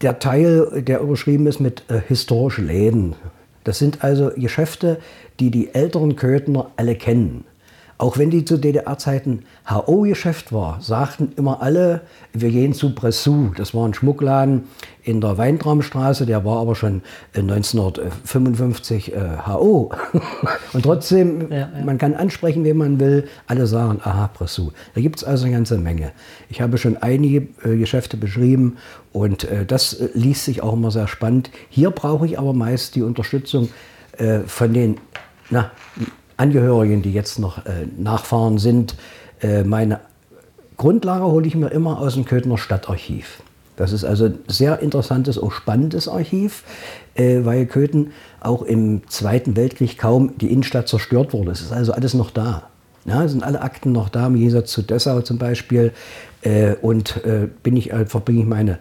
der 0.00 0.18
Teil, 0.18 0.82
der 0.82 1.00
überschrieben 1.00 1.46
ist 1.46 1.60
mit 1.60 1.84
historische 2.08 2.62
Läden. 2.62 3.14
Das 3.62 3.78
sind 3.78 4.02
also 4.02 4.32
Geschäfte, 4.34 4.98
die 5.38 5.52
die 5.52 5.72
älteren 5.72 6.16
Köthner 6.16 6.70
alle 6.76 6.96
kennen. 6.96 7.44
Auch 8.00 8.16
wenn 8.16 8.30
die 8.30 8.44
zu 8.44 8.58
DDR-Zeiten 8.58 9.42
HO-Geschäft 9.68 10.52
war, 10.52 10.80
sagten 10.80 11.32
immer 11.36 11.62
alle, 11.62 12.02
wir 12.32 12.50
gehen 12.50 12.72
zu 12.72 12.94
Bressou. 12.94 13.50
Das 13.56 13.74
war 13.74 13.88
ein 13.88 13.92
Schmuckladen 13.92 14.68
in 15.02 15.20
der 15.20 15.36
Weintraumstraße, 15.36 16.24
der 16.24 16.44
war 16.44 16.60
aber 16.60 16.76
schon 16.76 17.02
1955 17.34 19.12
äh, 19.12 19.20
HO. 19.48 19.90
Und 20.72 20.82
trotzdem, 20.84 21.50
ja, 21.50 21.58
ja. 21.58 21.70
man 21.84 21.98
kann 21.98 22.14
ansprechen, 22.14 22.62
wen 22.62 22.76
man 22.76 23.00
will, 23.00 23.26
alle 23.48 23.66
sagen, 23.66 24.00
aha, 24.04 24.30
Bressou. 24.32 24.70
Da 24.94 25.00
gibt 25.00 25.16
es 25.16 25.24
also 25.24 25.46
eine 25.46 25.54
ganze 25.54 25.76
Menge. 25.76 26.12
Ich 26.50 26.60
habe 26.60 26.78
schon 26.78 26.98
einige 26.98 27.48
äh, 27.64 27.76
Geschäfte 27.76 28.16
beschrieben 28.16 28.76
und 29.12 29.42
äh, 29.42 29.66
das 29.66 29.94
äh, 29.94 30.08
liest 30.14 30.44
sich 30.44 30.62
auch 30.62 30.74
immer 30.74 30.92
sehr 30.92 31.08
spannend. 31.08 31.50
Hier 31.68 31.90
brauche 31.90 32.26
ich 32.26 32.38
aber 32.38 32.52
meist 32.52 32.94
die 32.94 33.02
Unterstützung 33.02 33.70
äh, 34.18 34.40
von 34.46 34.72
den 34.72 34.98
na, 35.50 35.72
Angehörigen, 36.38 37.02
die 37.02 37.12
jetzt 37.12 37.38
noch 37.38 37.58
äh, 37.66 37.86
Nachfahren 37.98 38.58
sind. 38.58 38.96
Äh, 39.40 39.64
meine 39.64 40.00
Grundlage 40.76 41.24
hole 41.24 41.46
ich 41.46 41.54
mir 41.54 41.68
immer 41.68 41.98
aus 41.98 42.14
dem 42.14 42.24
Köthner 42.24 42.56
Stadtarchiv. 42.56 43.42
Das 43.76 43.92
ist 43.92 44.04
also 44.04 44.26
ein 44.26 44.38
sehr 44.48 44.80
interessantes, 44.80 45.38
auch 45.38 45.52
spannendes 45.52 46.08
Archiv, 46.08 46.64
äh, 47.14 47.40
weil 47.44 47.66
Köthen 47.66 48.12
auch 48.40 48.62
im 48.62 49.02
Zweiten 49.08 49.56
Weltkrieg 49.56 49.98
kaum 49.98 50.36
die 50.38 50.50
Innenstadt 50.52 50.88
zerstört 50.88 51.32
wurde. 51.32 51.52
Es 51.52 51.60
ist 51.60 51.72
also 51.72 51.92
alles 51.92 52.14
noch 52.14 52.30
da. 52.30 52.70
Ja, 53.04 53.26
sind 53.28 53.42
alle 53.42 53.62
Akten 53.62 53.92
noch 53.92 54.08
da, 54.08 54.26
im 54.26 54.34
Gegensatz 54.34 54.72
zu 54.72 54.82
Dessau 54.82 55.20
zum 55.20 55.38
Beispiel. 55.38 55.92
Äh, 56.42 56.74
und 56.82 57.24
äh, 57.24 57.48
bin 57.62 57.76
ich, 57.76 57.92
äh, 57.92 58.06
verbringe 58.06 58.40
ich 58.40 58.46
meine 58.46 58.78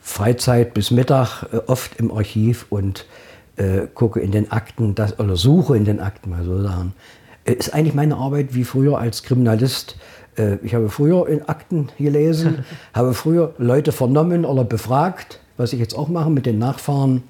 Freizeit 0.00 0.74
bis 0.74 0.90
Mittag 0.90 1.44
äh, 1.52 1.58
oft 1.66 1.98
im 1.98 2.10
Archiv 2.10 2.66
und 2.70 3.06
äh, 3.56 3.86
gucke 3.92 4.20
in 4.20 4.32
den 4.32 4.50
Akten, 4.50 4.94
das, 4.94 5.18
oder 5.18 5.36
suche 5.36 5.76
in 5.76 5.84
den 5.84 6.00
Akten, 6.00 6.30
mal 6.30 6.44
so 6.44 6.62
sagen, 6.62 6.94
äh, 7.44 7.52
ist 7.52 7.74
eigentlich 7.74 7.94
meine 7.94 8.16
Arbeit 8.16 8.54
wie 8.54 8.64
früher 8.64 8.98
als 8.98 9.22
Kriminalist. 9.22 9.96
Äh, 10.36 10.56
ich 10.62 10.74
habe 10.74 10.88
früher 10.88 11.28
in 11.28 11.42
Akten 11.48 11.88
gelesen, 11.98 12.64
habe 12.94 13.14
früher 13.14 13.54
Leute 13.58 13.92
vernommen 13.92 14.44
oder 14.44 14.64
befragt, 14.64 15.40
was 15.56 15.72
ich 15.72 15.80
jetzt 15.80 15.94
auch 15.94 16.08
mache 16.08 16.30
mit 16.30 16.46
den 16.46 16.58
Nachfahren. 16.58 17.22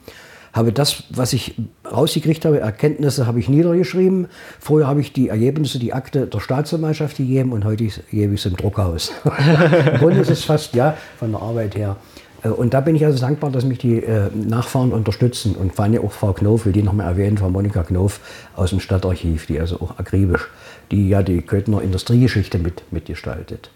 Habe 0.53 0.71
das, 0.71 1.05
was 1.09 1.33
ich 1.33 1.55
rausgekriegt 1.91 2.45
habe, 2.45 2.61
Erkenntnisse, 2.61 3.27
habe 3.27 3.41
ich 3.41 3.49
niedergeschrieben. 3.49 4.29
Früher 4.61 4.87
habe 4.87 5.01
ich 5.01 5.15
die 5.15 5.31
Ergebnisse, 5.31 5.79
die 5.79 5.95
Akte 5.95 6.27
der 6.27 6.41
Staatsanwaltschaft 6.41 7.17
gegeben 7.17 7.53
und 7.53 7.65
heute 7.65 7.85
gebe 8.11 8.35
ich 8.35 8.41
es 8.41 8.47
im 8.47 8.59
Druckhaus. 8.59 9.13
Im 9.25 9.99
Grunde 9.99 10.21
ist 10.21 10.31
es 10.31 10.45
fast, 10.45 10.75
ja, 10.75 10.95
von 11.19 11.33
der 11.33 11.41
Arbeit 11.41 11.75
her. 11.75 11.97
Äh, 12.43 12.49
und 12.49 12.75
da 12.75 12.81
bin 12.81 12.97
ich 12.97 13.05
also 13.05 13.19
dankbar, 13.19 13.51
dass 13.51 13.65
mich 13.65 13.79
die 13.79 14.03
äh, 14.03 14.31
Nachfahren 14.35 14.93
unterstützen 14.93 15.55
und 15.57 15.75
vor 15.75 15.85
allem 15.85 16.05
auch 16.05 16.13
Frau 16.13 16.33
Knof, 16.33 16.67
will 16.67 16.73
die 16.73 16.83
nochmal 16.83 17.07
erwähnen, 17.07 17.39
Frau 17.39 17.51
Monika 17.51 17.83
Knof 17.83 18.21
aus 18.57 18.71
dem 18.71 18.81
Stadtarchiv, 18.81 19.47
die 19.47 19.61
also 19.61 19.81
auch 19.81 19.99
akribisch, 19.99 20.49
die 20.91 21.09
ja 21.09 21.23
die 21.23 21.43
Köthner 21.43 21.83
Industriegeschichte 21.83 22.59
mit, 22.59 22.83
mitgestaltet. 22.93 23.71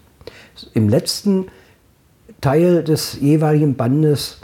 Im 0.73 0.89
letzten 0.89 1.47
Teil 2.41 2.83
des 2.83 3.19
jeweiligen 3.19 3.75
Bandes 3.75 4.39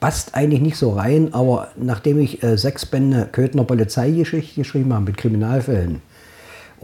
passt 0.00 0.34
eigentlich 0.34 0.60
nicht 0.60 0.76
so 0.76 0.92
rein, 0.92 1.34
aber 1.34 1.68
nachdem 1.76 2.20
ich 2.20 2.42
äh, 2.42 2.56
sechs 2.56 2.86
Bände 2.86 3.28
Köthner 3.30 3.64
Polizeigeschichte 3.64 4.60
geschrieben 4.60 4.92
habe 4.92 5.06
mit 5.06 5.16
Kriminalfällen, 5.16 6.02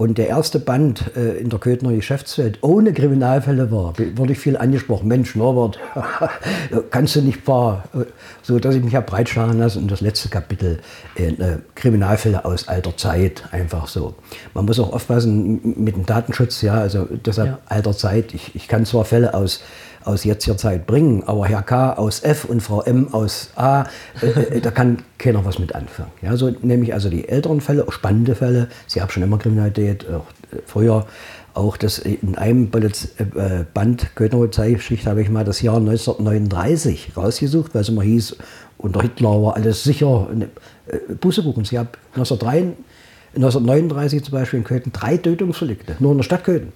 und 0.01 0.17
der 0.17 0.29
erste 0.29 0.59
Band 0.59 1.15
äh, 1.15 1.37
in 1.37 1.51
der 1.51 1.59
Köthner 1.59 1.93
Geschäftswelt 1.93 2.61
ohne 2.63 2.95
Kriminalfälle 2.95 3.71
war, 3.71 3.93
wurde 4.15 4.33
ich 4.33 4.39
viel 4.39 4.57
angesprochen. 4.57 5.09
Mensch, 5.09 5.37
Norbert, 5.37 5.79
kannst 6.91 7.17
du 7.17 7.21
nicht 7.21 7.45
paar, 7.45 7.85
äh, 7.93 8.07
so 8.41 8.59
dass 8.59 8.75
ich 8.75 8.83
mich 8.83 8.95
habe 8.95 9.05
breitschlagen 9.05 9.59
lassen. 9.59 9.83
Und 9.83 9.91
das 9.91 10.01
letzte 10.01 10.31
Kapitel, 10.31 10.79
äh, 11.17 11.35
Kriminalfälle 11.75 12.47
aus 12.47 12.67
alter 12.67 12.97
Zeit, 12.97 13.45
einfach 13.51 13.89
so. 13.89 14.15
Man 14.55 14.65
muss 14.65 14.81
auch 14.81 14.91
aufpassen 14.95 15.61
mit 15.77 15.97
dem 15.97 16.07
Datenschutz, 16.07 16.63
ja, 16.63 16.77
also 16.77 17.07
deshalb 17.27 17.49
ja. 17.49 17.59
alter 17.67 17.93
Zeit. 17.93 18.33
Ich, 18.33 18.55
ich 18.55 18.69
kann 18.69 18.87
zwar 18.87 19.05
Fälle 19.05 19.35
aus 19.35 19.61
aus 20.05 20.25
jetziger 20.25 20.57
Zeit 20.57 20.87
bringen. 20.87 21.23
Aber 21.25 21.47
Herr 21.47 21.63
K. 21.63 21.95
aus 21.95 22.23
F 22.23 22.45
und 22.45 22.63
Frau 22.63 22.83
M. 22.83 23.13
aus 23.13 23.51
A, 23.57 23.85
äh, 24.23 24.27
äh, 24.27 24.61
da 24.61 24.71
kann 24.71 24.99
keiner 25.19 25.45
was 25.45 25.59
mit 25.59 25.75
anfangen. 25.75 26.11
Ja, 26.23 26.37
so 26.37 26.51
nehme 26.63 26.85
ich 26.85 26.95
also 26.95 27.11
die 27.11 27.29
älteren 27.29 27.61
Fälle, 27.61 27.87
spannende 27.91 28.35
Fälle. 28.35 28.69
Sie 28.87 29.01
haben 29.01 29.11
schon 29.11 29.23
immer 29.23 29.39
Kriminalität, 29.39 30.07
auch 30.09 30.27
äh, 30.53 30.59
früher 30.67 31.07
auch 31.53 31.77
das 31.77 31.99
in 31.99 32.37
einem 32.37 32.71
äh, 32.73 33.65
Band 33.75 34.15
Köthner 34.15 34.39
Polizeigeschichte 34.39 35.11
habe 35.11 35.21
ich 35.21 35.31
mal 35.31 35.45
das 35.45 35.61
Jahr 35.63 35.79
1939 35.79 37.17
rausgesucht, 37.17 37.75
weil 37.75 37.83
es 37.83 37.89
immer 37.89 38.03
hieß, 38.03 38.37
unter 38.79 39.03
Hitler 39.03 39.43
war 39.43 39.57
alles 39.57 39.83
sicher. 39.83 40.29
Busse 41.21 41.43
gucken, 41.43 41.65
Sie 41.65 41.77
haben 41.77 41.89
1939 42.15 44.25
zum 44.25 44.33
Beispiel 44.33 44.61
in 44.61 44.65
Köthen 44.65 44.93
drei 44.93 45.17
Tötungsdelikte, 45.17 45.97
nur 45.99 46.13
in 46.13 46.19
der 46.19 46.25
Stadt 46.25 46.45
Köthen. 46.45 46.73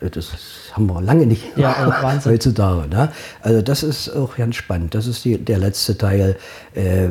Das 0.00 0.32
haben 0.72 0.86
wir 0.86 1.00
lange 1.02 1.26
nicht 1.26 1.56
ja, 1.56 2.20
heutzutage. 2.24 2.88
Ne? 2.88 3.12
Also 3.42 3.62
das 3.62 3.82
ist 3.82 4.08
auch 4.10 4.36
ganz 4.36 4.56
spannend. 4.56 4.94
Das 4.94 5.06
ist 5.06 5.24
die, 5.24 5.36
der 5.36 5.58
letzte 5.58 5.98
Teil, 5.98 6.36
äh, 6.74 7.08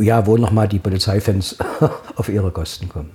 ja, 0.00 0.26
wo 0.26 0.36
nochmal 0.36 0.68
die 0.68 0.78
Polizeifans 0.78 1.56
auf 2.16 2.28
ihre 2.28 2.50
Kosten 2.50 2.88
kommen. 2.88 3.10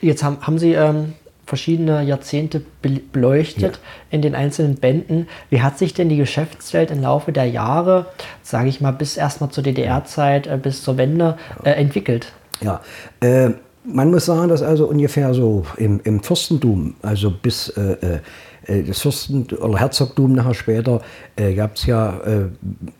Jetzt 0.00 0.22
haben, 0.22 0.38
haben 0.42 0.58
Sie 0.58 0.74
ähm, 0.74 1.14
verschiedene 1.46 2.02
Jahrzehnte 2.02 2.60
beleuchtet 2.82 3.76
ja. 3.76 3.80
in 4.10 4.20
den 4.20 4.34
einzelnen 4.34 4.74
Bänden. 4.74 5.28
Wie 5.48 5.62
hat 5.62 5.78
sich 5.78 5.94
denn 5.94 6.08
die 6.08 6.16
Geschäftswelt 6.16 6.90
im 6.90 7.00
Laufe 7.00 7.32
der 7.32 7.46
Jahre, 7.46 8.06
sage 8.42 8.68
ich 8.68 8.80
mal, 8.80 8.90
bis 8.90 9.16
erstmal 9.16 9.50
zur 9.50 9.62
DDR-Zeit, 9.62 10.46
äh, 10.46 10.58
bis 10.60 10.82
zur 10.82 10.96
Wende 10.96 11.38
äh, 11.64 11.70
entwickelt? 11.70 12.32
Ja, 12.60 12.80
äh, 13.20 13.50
man 13.86 14.10
muss 14.10 14.26
sagen, 14.26 14.48
dass 14.48 14.62
also 14.62 14.86
ungefähr 14.86 15.34
so 15.34 15.64
im, 15.76 16.00
im 16.04 16.22
Fürstentum, 16.22 16.94
also 17.02 17.30
bis 17.30 17.68
äh, 17.70 18.20
äh, 18.66 18.82
das 18.82 19.00
Fürsten- 19.00 19.46
oder 19.56 19.78
Herzogtum 19.78 20.32
nachher 20.32 20.54
später, 20.54 21.00
äh, 21.36 21.54
gab 21.54 21.76
es 21.76 21.86
ja 21.86 22.18
äh, 22.18 22.46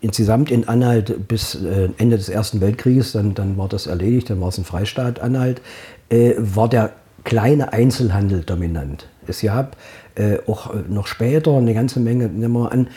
insgesamt 0.01 0.51
in 0.51 0.67
Anhalt 0.67 1.27
bis 1.27 1.55
äh, 1.55 1.89
Ende 1.97 2.17
des 2.17 2.29
Ersten 2.29 2.61
Weltkrieges, 2.61 3.11
dann, 3.11 3.33
dann 3.33 3.57
war 3.57 3.67
das 3.67 3.87
erledigt, 3.87 4.29
dann 4.29 4.41
war 4.41 4.49
es 4.49 4.57
ein 4.57 4.65
Freistaat 4.65 5.19
Anhalt, 5.19 5.61
äh, 6.09 6.33
war 6.37 6.69
der 6.69 6.93
kleine 7.23 7.73
Einzelhandel 7.73 8.43
dominant. 8.43 9.07
Es 9.27 9.41
gab 9.41 9.75
äh, 10.15 10.37
auch 10.47 10.73
noch 10.87 11.07
später 11.07 11.57
eine 11.57 11.73
ganze 11.73 11.99
Menge, 11.99 12.27
nehmen 12.27 12.53
wir 12.53 12.71
an, 12.71 12.87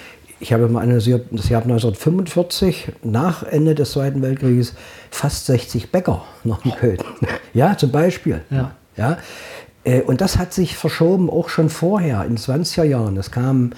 ich 0.40 0.52
habe 0.52 0.68
mal 0.68 0.82
analysiert, 0.82 1.26
das 1.30 1.48
Jahr 1.48 1.62
1945, 1.62 2.92
nach 3.02 3.42
Ende 3.42 3.74
des 3.74 3.92
Zweiten 3.92 4.22
Weltkrieges, 4.22 4.74
fast 5.10 5.46
60 5.46 5.92
Bäcker 5.92 6.24
noch 6.44 6.64
in 6.64 6.72
Köln. 6.72 6.98
Ja, 7.52 7.76
zum 7.76 7.90
Beispiel. 7.90 8.42
Ja. 8.48 8.76
Ja, 8.96 9.18
äh, 9.82 10.02
und 10.02 10.20
das 10.20 10.38
hat 10.38 10.52
sich 10.52 10.76
verschoben 10.76 11.30
auch 11.30 11.48
schon 11.48 11.68
vorher, 11.68 12.22
in 12.24 12.36
den 12.36 12.38
20er 12.38 12.84
Jahren. 12.84 13.16
Es 13.16 13.30
kamen 13.30 13.74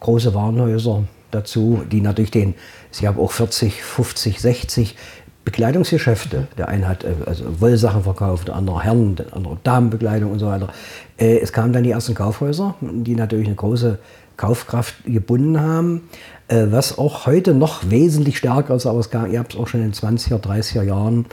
große 0.00 0.34
Warenhäuser 0.34 1.04
dazu, 1.30 1.82
die 1.90 2.00
natürlich 2.00 2.30
den, 2.30 2.54
sie 2.90 3.06
haben 3.06 3.18
auch 3.18 3.30
40, 3.30 3.82
50, 3.82 4.40
60 4.40 4.96
Bekleidungsgeschäfte. 5.44 6.46
Der 6.56 6.68
eine 6.68 6.88
hat 6.88 7.04
äh, 7.04 7.14
also 7.26 7.60
Wollsachen 7.60 8.02
verkauft, 8.02 8.48
der 8.48 8.56
andere 8.56 8.82
Herren, 8.82 9.16
der 9.16 9.34
andere 9.34 9.58
Damenbekleidung 9.62 10.32
und 10.32 10.38
so 10.38 10.46
weiter. 10.46 10.68
Äh, 11.16 11.38
es 11.38 11.52
kamen 11.52 11.72
dann 11.72 11.84
die 11.84 11.90
ersten 11.90 12.14
Kaufhäuser, 12.14 12.74
die 12.80 13.14
natürlich 13.14 13.46
eine 13.46 13.56
große 13.56 13.98
Kaufkraft 14.42 15.04
gebunden 15.04 15.60
haben, 15.60 16.08
äh, 16.48 16.66
was 16.70 16.98
auch 16.98 17.26
heute 17.26 17.54
noch 17.54 17.88
wesentlich 17.90 18.38
stärker 18.38 18.74
ist, 18.74 18.86
aber 18.86 18.98
es 18.98 19.08
gab, 19.08 19.28
es 19.28 19.56
auch 19.56 19.68
schon 19.68 19.82
in 19.82 19.92
den 19.92 19.94
20er, 19.94 20.40
30er 20.40 20.82
Jahren, 20.82 21.26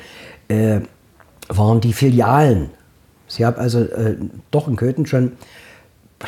äh, 0.48 0.82
waren 1.48 1.82
die 1.82 1.94
Filialen. 1.94 2.70
Sie 3.28 3.48
haben 3.48 3.58
also 3.58 3.80
äh, 3.80 4.16
doch 4.52 4.68
in 4.68 4.76
Köthen 4.76 5.08
schon 5.08 5.32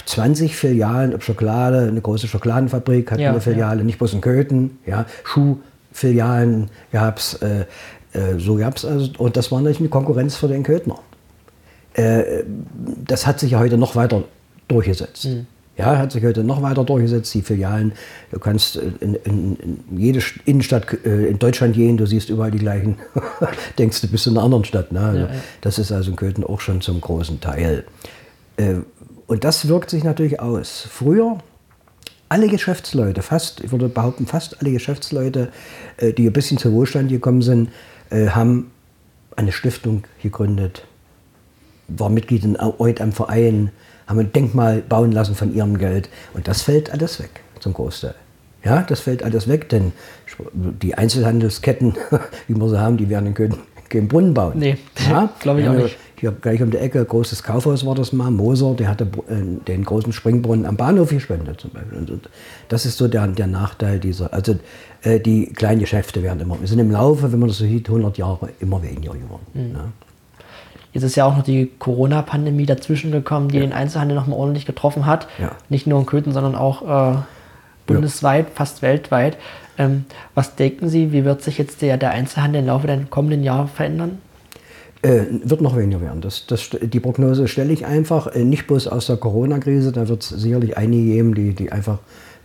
20 0.04 0.56
Filialen, 0.56 1.14
ob 1.14 1.22
Schokolade, 1.22 1.88
eine 1.88 2.02
große 2.02 2.28
Schokoladenfabrik 2.28 3.12
hat 3.12 3.20
ja, 3.20 3.30
eine 3.30 3.42
Filiale, 3.42 3.82
ja. 3.82 3.84
nicht 3.84 4.00
bloß 4.00 4.14
in 4.14 4.22
Köthen, 4.22 4.80
ja, 4.88 5.06
Schuhfilialen 5.24 6.72
gab 6.92 7.20
es, 7.20 7.36
äh, 7.36 7.66
äh, 8.14 8.40
so 8.40 8.56
gab 8.56 8.78
es 8.78 8.86
also, 8.86 9.12
und 9.20 9.38
das 9.38 9.52
war 9.52 9.60
natürlich 9.60 9.82
eine 9.82 9.90
Konkurrenz 9.90 10.36
für 10.36 10.48
den 10.48 10.64
Köthner. 10.64 10.98
Äh, 11.94 12.44
das 13.06 13.28
hat 13.28 13.40
sich 13.40 13.52
ja 13.52 13.60
heute 13.60 13.78
noch 13.78 13.96
weiter 13.96 14.24
durchgesetzt. 14.68 15.26
Mhm. 15.26 15.46
Ja, 15.78 15.98
hat 15.98 16.12
sich 16.12 16.24
heute 16.24 16.44
noch 16.44 16.62
weiter 16.62 16.84
durchgesetzt, 16.84 17.34
die 17.34 17.42
Filialen. 17.42 17.94
Du 18.32 18.40
kannst 18.40 18.76
in, 18.76 19.16
in, 19.16 19.56
in 19.56 19.98
jede 19.98 20.22
Innenstadt 20.46 20.86
äh, 21.06 21.28
in 21.28 21.40
Deutschland 21.40 21.76
gehen, 21.76 21.98
du 21.98 22.06
siehst 22.06 22.30
überall 22.30 22.52
die 22.52 22.60
gleichen. 22.60 22.98
Denkst 23.78 24.02
du, 24.02 24.08
bist 24.08 24.28
in 24.28 24.34
einer 24.34 24.44
anderen 24.44 24.66
Stadt. 24.66 24.92
Ne? 24.92 25.00
Also 25.00 25.20
ja, 25.20 25.26
ja. 25.28 25.32
Das 25.62 25.80
ist 25.80 25.92
also 25.92 26.12
in 26.12 26.18
Köthen 26.18 26.44
auch 26.44 26.60
schon 26.60 26.82
zum 26.82 27.00
großen 27.00 27.40
Teil. 27.40 27.86
Äh, 28.58 28.76
und 29.28 29.44
das 29.46 29.70
wirkt 29.70 29.90
sich 29.90 30.04
natürlich 30.04 30.42
aus. 30.42 30.86
Früher, 30.90 31.38
alle 32.28 32.50
Geschäftsleute, 32.50 33.22
fast, 33.22 33.62
ich 33.62 33.72
würde 33.72 33.88
behaupten, 33.88 34.28
fast 34.28 34.60
alle 34.60 34.72
Geschäftsleute, 34.72 35.50
äh, 35.98 36.12
die 36.12 36.28
ein 36.28 36.34
bisschen 36.34 36.58
zu 36.58 36.74
Wohlstand 36.74 37.10
gekommen 37.10 37.42
sind, 37.42 37.70
haben 38.12 38.72
eine 39.38 39.54
Stiftung 39.54 40.04
gegründet, 40.22 40.86
war 41.88 42.10
Mitglied 42.10 42.44
in 42.44 42.58
am 42.60 43.12
Verein, 43.14 43.72
haben 44.12 44.20
ein 44.20 44.32
Denkmal 44.32 44.82
bauen 44.82 45.12
lassen 45.12 45.36
von 45.36 45.54
ihrem 45.54 45.78
Geld. 45.78 46.10
Und 46.34 46.48
das 46.48 46.62
fällt 46.62 46.92
alles 46.92 47.20
weg, 47.20 47.42
zum 47.60 47.74
Großteil. 47.74 48.16
Ja, 48.64 48.84
das 48.84 49.00
fällt 49.00 49.24
alles 49.24 49.48
weg, 49.48 49.70
denn 49.70 49.92
die 50.54 50.96
Einzelhandelsketten, 50.96 51.96
wie 52.48 52.56
wir 52.56 52.70
sie 52.70 52.80
haben, 52.80 52.98
die 52.98 53.10
werden 53.10 53.28
in 53.28 53.34
Köln 53.34 53.56
keinen 53.92 54.08
Brunnen 54.08 54.34
bauen. 54.34 54.54
Nee, 54.56 54.78
ja? 55.10 55.30
glaube 55.40 55.62
ich 55.62 55.68
auch 55.68 55.74
nicht. 55.74 55.98
Hier 56.16 56.32
gleich 56.32 56.62
um 56.62 56.70
die 56.70 56.78
Ecke, 56.78 57.04
großes 57.04 57.42
Kaufhaus 57.42 57.84
war 57.86 57.96
das 57.96 58.14
mal, 58.14 58.30
Moser, 58.30 58.76
der 58.76 58.88
hatte 58.88 59.06
äh, 59.28 59.66
den 59.68 59.84
großen 59.84 60.14
Springbrunnen 60.14 60.68
am 60.68 60.78
Bahnhof 60.78 61.10
gespendet 61.10 61.60
zum 61.60 61.72
Beispiel. 61.72 61.98
Und 61.98 62.30
das 62.70 62.86
ist 62.86 62.98
so 62.98 63.08
der, 63.08 63.28
der 63.28 63.48
Nachteil 63.48 64.00
dieser, 64.00 64.32
also 64.32 64.56
äh, 65.02 65.20
die 65.20 65.48
kleinen 65.48 65.80
Geschäfte 65.80 66.22
werden 66.22 66.40
immer, 66.40 66.60
wir 66.62 66.68
sind 66.68 66.78
im 66.78 66.92
Laufe, 66.92 67.32
wenn 67.32 67.40
man 67.40 67.50
das 67.50 67.58
so 67.58 67.66
sieht, 67.66 67.90
100 67.90 68.20
Jahre 68.20 68.50
immer 68.60 68.84
weniger 68.84 69.14
geworden. 69.14 69.46
Mhm. 69.54 69.72
Ja. 69.74 69.92
Jetzt 70.94 71.04
ist 71.04 71.16
ja 71.16 71.26
auch 71.26 71.38
noch 71.38 71.44
die 71.44 71.72
Corona-Pandemie 71.80 72.66
dazwischen 72.66 73.12
gekommen, 73.12 73.50
die 73.50 73.58
ja. 73.58 73.62
den 73.62 73.74
Einzelhandel 73.74 74.16
nochmal 74.16 74.38
ordentlich 74.38 74.66
getroffen 74.66 75.06
hat. 75.06 75.28
Ja. 75.40 75.52
Nicht 75.70 75.88
nur 75.88 76.00
in 76.00 76.06
Köthen, 76.06 76.34
sondern 76.34 76.56
auch 76.56 77.14
äh, 77.14 77.18
bundesweit, 77.88 78.48
ja. 78.48 78.52
fast 78.56 78.82
weltweit. 78.82 79.38
Ähm, 79.78 80.06
was 80.36 80.56
denken 80.56 80.90
Sie, 80.90 81.12
wie 81.12 81.24
wird 81.24 81.42
sich 81.44 81.58
jetzt 81.58 81.82
der, 81.82 81.98
der 81.98 82.12
Einzelhandel 82.12 82.62
im 82.62 82.68
Laufe 82.68 82.88
der 82.88 83.00
kommenden 83.10 83.44
Jahre 83.44 83.68
verändern? 83.68 84.20
Äh, 85.02 85.24
wird 85.44 85.62
noch 85.62 85.76
weniger 85.76 86.02
werden. 86.02 86.22
Das, 86.22 86.46
das, 86.46 86.70
die 86.80 87.00
Prognose 87.00 87.48
stelle 87.48 87.74
ich 87.74 87.86
einfach, 87.86 88.28
äh, 88.28 88.44
nicht 88.44 88.68
bloß 88.68 88.88
aus 88.88 89.08
der 89.08 89.18
Corona-Krise, 89.18 89.92
da 89.92 90.08
wird 90.08 90.22
es 90.22 90.30
sicherlich 90.30 90.78
einige 90.78 91.14
geben, 91.14 91.34
die, 91.34 91.56
die 91.56 91.72
einfach 91.72 91.98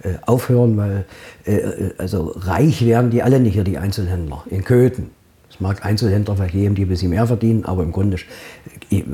äh, 0.03 0.15
aufhören, 0.25 0.77
weil 0.77 1.05
äh, 1.47 1.57
äh, 1.57 1.95
also 1.99 2.33
reich 2.35 2.87
werden 2.87 3.11
die 3.11 3.23
alle 3.23 3.41
nicht 3.41 3.55
hier, 3.55 3.65
die 3.65 3.77
Einzelhändler 3.77 4.45
in 4.49 4.65
Köthen. 4.65 5.11
Es 5.57 5.61
mag 5.61 5.87
Einzelhändler 5.87 6.35
geben, 6.49 6.75
die 6.75 6.85
ein 6.85 6.89
bisschen 6.89 7.11
mehr 7.11 7.27
verdienen, 7.27 7.65
aber 7.65 7.83
im 7.83 7.93
Grunde, 7.93 8.19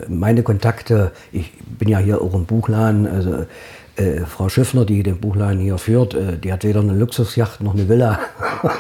meine 0.08 0.42
Kontakte, 0.42 1.12
ich 1.30 1.52
bin 1.78 1.88
ja 1.88 1.98
hier 1.98 2.20
auch 2.20 2.34
im 2.34 2.46
Buchladen, 2.46 3.06
also 3.06 3.46
äh, 3.94 4.22
Frau 4.22 4.48
Schiffner, 4.48 4.84
die 4.84 5.04
den 5.04 5.18
Buchladen 5.18 5.60
hier 5.60 5.78
führt, 5.78 6.14
äh, 6.14 6.36
die 6.38 6.52
hat 6.52 6.64
weder 6.64 6.80
eine 6.80 6.94
Luxusjacht 6.94 7.60
noch 7.60 7.74
eine 7.74 7.88
Villa. 7.88 8.18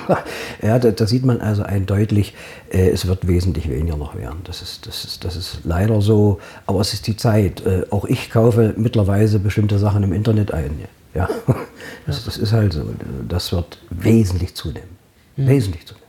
ja, 0.62 0.80
da, 0.80 0.90
da, 0.90 1.06
sieht 1.06 1.24
man 1.24 1.40
also 1.40 1.62
eindeutig, 1.62 2.34
äh, 2.72 2.88
es 2.88 3.06
wird 3.06 3.28
wesentlich 3.28 3.70
weniger 3.70 3.96
noch 3.96 4.16
werden. 4.16 4.40
Das 4.42 4.60
ist, 4.60 4.88
das, 4.88 5.04
ist, 5.04 5.24
das 5.24 5.36
ist 5.36 5.60
leider 5.62 6.00
so, 6.00 6.40
aber 6.66 6.80
es 6.80 6.94
ist 6.94 7.06
die 7.06 7.16
Zeit. 7.16 7.64
Äh, 7.64 7.84
auch 7.90 8.06
ich 8.06 8.30
kaufe 8.30 8.74
mittlerweile 8.76 9.38
bestimmte 9.38 9.78
Sachen 9.78 10.02
im 10.02 10.12
Internet 10.12 10.52
ein. 10.52 10.80
Ja, 11.14 11.28
das, 12.06 12.24
das 12.24 12.38
ist 12.38 12.52
halt 12.52 12.72
so. 12.72 12.82
Das 13.28 13.52
wird 13.52 13.78
wesentlich 13.90 14.56
zunehmen. 14.56 14.88
Mhm. 15.36 15.46
Wesentlich 15.46 15.86
zunehmen 15.86 16.01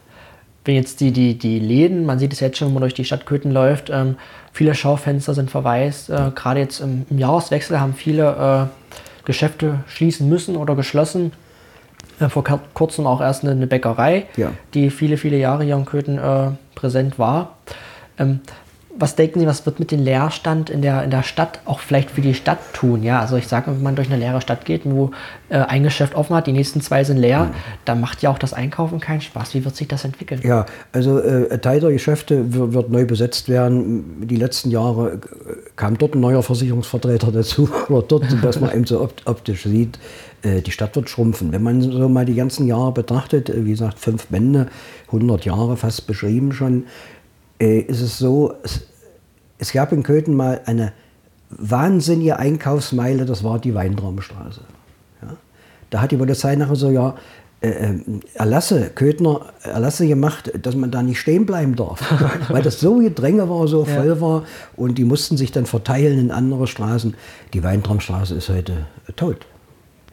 wenn 0.65 0.75
jetzt 0.75 1.01
die, 1.01 1.11
die, 1.11 1.37
die 1.37 1.59
Läden, 1.59 2.05
man 2.05 2.19
sieht 2.19 2.33
es 2.33 2.39
jetzt 2.39 2.57
schon, 2.57 2.67
wenn 2.67 2.75
man 2.75 2.81
durch 2.81 2.93
die 2.93 3.05
Stadt 3.05 3.25
Köthen 3.25 3.51
läuft, 3.51 3.89
ähm, 3.89 4.15
viele 4.53 4.75
Schaufenster 4.75 5.33
sind 5.33 5.51
verwaist. 5.51 6.09
Äh, 6.09 6.31
Gerade 6.33 6.61
jetzt 6.61 6.79
im, 6.79 7.05
im, 7.09 7.19
Jahreswechsel 7.19 7.79
haben 7.79 7.93
viele 7.93 8.69
äh, 8.71 9.25
Geschäfte 9.25 9.83
schließen 9.87 10.29
müssen 10.29 10.55
oder 10.55 10.75
geschlossen. 10.75 11.33
Äh, 12.19 12.29
vor 12.29 12.43
kurzem 12.73 13.07
auch 13.07 13.19
erst 13.19 13.43
eine, 13.43 13.51
eine 13.51 13.67
Bäckerei, 13.67 14.27
ja. 14.37 14.51
die 14.73 14.89
viele, 14.89 15.17
viele 15.17 15.37
Jahre 15.37 15.63
hier 15.63 15.75
in 15.75 15.85
Köthen 15.85 16.17
äh, 16.17 16.51
präsent 16.75 17.19
war. 17.19 17.57
Ähm, 18.17 18.39
was 18.95 19.15
denken 19.15 19.39
Sie, 19.39 19.47
was 19.47 19.65
wird 19.65 19.79
mit 19.79 19.91
dem 19.91 20.03
Leerstand 20.03 20.69
in 20.69 20.81
der, 20.81 21.03
in 21.03 21.09
der 21.09 21.23
Stadt 21.23 21.61
auch 21.65 21.79
vielleicht 21.79 22.11
für 22.11 22.21
die 22.21 22.33
Stadt 22.33 22.59
tun? 22.73 23.01
Ja, 23.01 23.19
also 23.19 23.37
ich 23.37 23.47
sage, 23.47 23.71
wenn 23.71 23.81
man 23.81 23.95
durch 23.95 24.09
eine 24.09 24.17
leere 24.17 24.39
Stadt 24.39 24.65
geht, 24.65 24.81
wo 24.85 25.11
äh, 25.49 25.57
ein 25.57 25.83
Geschäft 25.83 26.13
offen 26.15 26.35
hat, 26.35 26.45
die 26.45 26.51
nächsten 26.51 26.79
zwei 26.79 27.03
sind 27.03 27.17
leer, 27.17 27.45
mhm. 27.45 27.51
dann 27.85 27.99
macht 27.99 28.21
ja 28.21 28.29
auch 28.29 28.37
das 28.37 28.53
Einkaufen 28.53 28.99
keinen 28.99 29.21
Spaß. 29.21 29.55
Wie 29.55 29.65
wird 29.65 29.75
sich 29.75 29.87
das 29.87 30.05
entwickeln? 30.05 30.41
Ja, 30.43 30.65
also 30.91 31.19
äh, 31.19 31.49
ein 31.51 31.61
Teil 31.61 31.79
der 31.79 31.91
Geschäfte 31.91 32.53
wird, 32.53 32.73
wird, 32.73 32.89
neu 32.91 33.05
besetzt 33.05 33.49
werden. 33.49 34.27
Die 34.27 34.35
letzten 34.35 34.69
Jahre 34.69 35.13
äh, 35.13 35.17
kam 35.75 35.97
dort 35.97 36.13
ein 36.13 36.19
neuer 36.19 36.43
Versicherungsvertreter 36.43 37.31
dazu, 37.31 37.69
oder 37.89 38.03
dort, 38.03 38.43
was 38.43 38.59
man 38.59 38.71
eben 38.71 38.85
so 38.85 39.09
optisch 39.25 39.63
sieht. 39.63 39.97
Äh, 40.43 40.61
die 40.61 40.71
Stadt 40.71 40.95
wird 40.95 41.09
schrumpfen. 41.09 41.51
Wenn 41.51 41.63
man 41.63 41.81
so 41.81 42.09
mal 42.09 42.25
die 42.25 42.35
ganzen 42.35 42.67
Jahre 42.67 42.91
betrachtet, 42.91 43.49
äh, 43.49 43.65
wie 43.65 43.71
gesagt, 43.71 43.99
fünf 43.99 44.27
Bände, 44.27 44.67
100 45.07 45.45
Jahre 45.45 45.77
fast 45.77 46.05
beschrieben 46.05 46.51
schon, 46.51 46.85
äh, 47.63 47.79
ist 47.79 48.01
es 48.01 48.17
so, 48.17 48.55
es, 48.63 48.81
es, 49.57 49.71
gab 49.71 49.93
in 49.93 50.03
Köthen 50.03 50.35
mal 50.35 50.61
eine 50.65 50.91
wahnsinnige 51.49 52.37
Einkaufsmeile, 52.37 53.25
das 53.25 53.43
war 53.43 53.59
die 53.59 53.73
Weintraumstraße. 53.73 54.61
Ja? 55.21 55.37
Da 55.89 56.01
hat 56.01 56.11
die 56.11 56.17
Polizei 56.17 56.55
nachher 56.55 56.75
so, 56.75 56.89
ja, 56.89 57.15
äh, 57.61 57.69
äh, 57.69 57.99
Erlasse, 58.33 58.91
Köthner 58.93 59.53
Erlasse 59.61 60.05
gemacht, 60.07 60.51
dass 60.61 60.75
man 60.75 60.91
da 60.91 61.01
nicht 61.01 61.21
stehen 61.21 61.45
bleiben 61.45 61.77
darf, 61.77 62.01
weil 62.49 62.61
das 62.61 62.81
so 62.81 62.97
Gedränge 62.97 63.49
war, 63.49 63.67
so 63.69 63.85
voll 63.85 64.07
ja. 64.07 64.21
war 64.21 64.43
und 64.75 64.97
die 64.97 65.05
mussten 65.05 65.37
sich 65.37 65.53
dann 65.53 65.65
verteilen 65.65 66.19
in 66.19 66.31
andere 66.31 66.67
Straßen. 66.67 67.15
Die 67.53 67.63
Weintraumstraße 67.63 68.35
ist 68.35 68.49
heute 68.49 68.87
tot. 69.15 69.45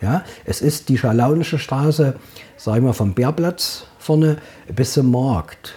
Ja, 0.00 0.22
es 0.44 0.62
ist 0.62 0.88
die 0.88 0.96
Schalaunische 0.96 1.58
Straße, 1.58 2.14
sag 2.56 2.76
ich 2.76 2.82
mal, 2.82 2.94
vom 2.94 3.12
Bärplatz 3.12 3.84
vorne 3.98 4.38
bis 4.74 4.94
zum 4.94 5.10
Markt 5.10 5.74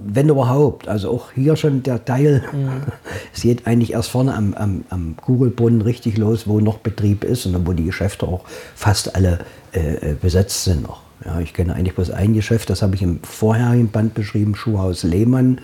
wenn 0.00 0.28
überhaupt. 0.28 0.88
Also 0.88 1.10
auch 1.10 1.32
hier 1.32 1.56
schon 1.56 1.82
der 1.82 2.04
Teil. 2.04 2.44
Mhm. 2.52 2.82
es 3.34 3.42
geht 3.42 3.66
eigentlich 3.66 3.92
erst 3.92 4.10
vorne 4.10 4.34
am, 4.34 4.54
am, 4.54 4.84
am 4.90 5.16
Kugelbrunnen 5.16 5.82
richtig 5.82 6.18
los, 6.18 6.46
wo 6.46 6.60
noch 6.60 6.78
Betrieb 6.78 7.24
ist 7.24 7.46
und 7.46 7.66
wo 7.66 7.72
die 7.72 7.84
Geschäfte 7.84 8.26
auch 8.26 8.44
fast 8.74 9.14
alle 9.14 9.40
äh, 9.72 10.12
äh, 10.12 10.14
besetzt 10.14 10.64
sind 10.64 10.82
noch. 10.82 11.02
Ja, 11.24 11.40
ich 11.40 11.54
kenne 11.54 11.74
eigentlich 11.74 11.94
bloß 11.94 12.10
ein 12.10 12.34
Geschäft, 12.34 12.68
das 12.68 12.82
habe 12.82 12.94
ich 12.94 13.02
im 13.02 13.20
vorherigen 13.22 13.88
Band 13.88 14.14
beschrieben, 14.14 14.54
Schuhhaus 14.54 15.02
Lehmann, 15.02 15.60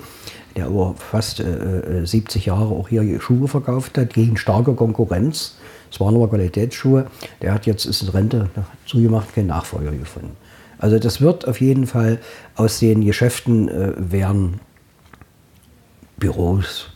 der 0.56 0.66
über 0.66 0.94
fast 0.96 1.40
äh, 1.40 2.04
70 2.04 2.46
äh, 2.46 2.50
Jahre 2.50 2.74
auch 2.74 2.88
hier 2.88 3.20
Schuhe 3.20 3.48
verkauft 3.48 3.98
hat, 3.98 4.14
gegen 4.14 4.36
starke 4.36 4.74
Konkurrenz. 4.74 5.56
Es 5.90 6.00
waren 6.00 6.14
aber 6.14 6.28
Qualitätsschuhe. 6.28 7.06
Der 7.42 7.52
hat 7.52 7.66
jetzt, 7.66 7.84
ist 7.84 8.02
in 8.02 8.08
Rente 8.08 8.48
zugemacht, 8.86 9.34
keinen 9.34 9.48
Nachfolger 9.48 9.92
gefunden. 9.92 10.36
Also 10.82 10.98
das 10.98 11.20
wird 11.20 11.46
auf 11.46 11.60
jeden 11.60 11.86
Fall 11.86 12.18
aus 12.56 12.80
den 12.80 13.04
Geschäften 13.04 13.68
äh, 13.68 13.92
werden 13.96 14.60
Büros, 16.18 16.88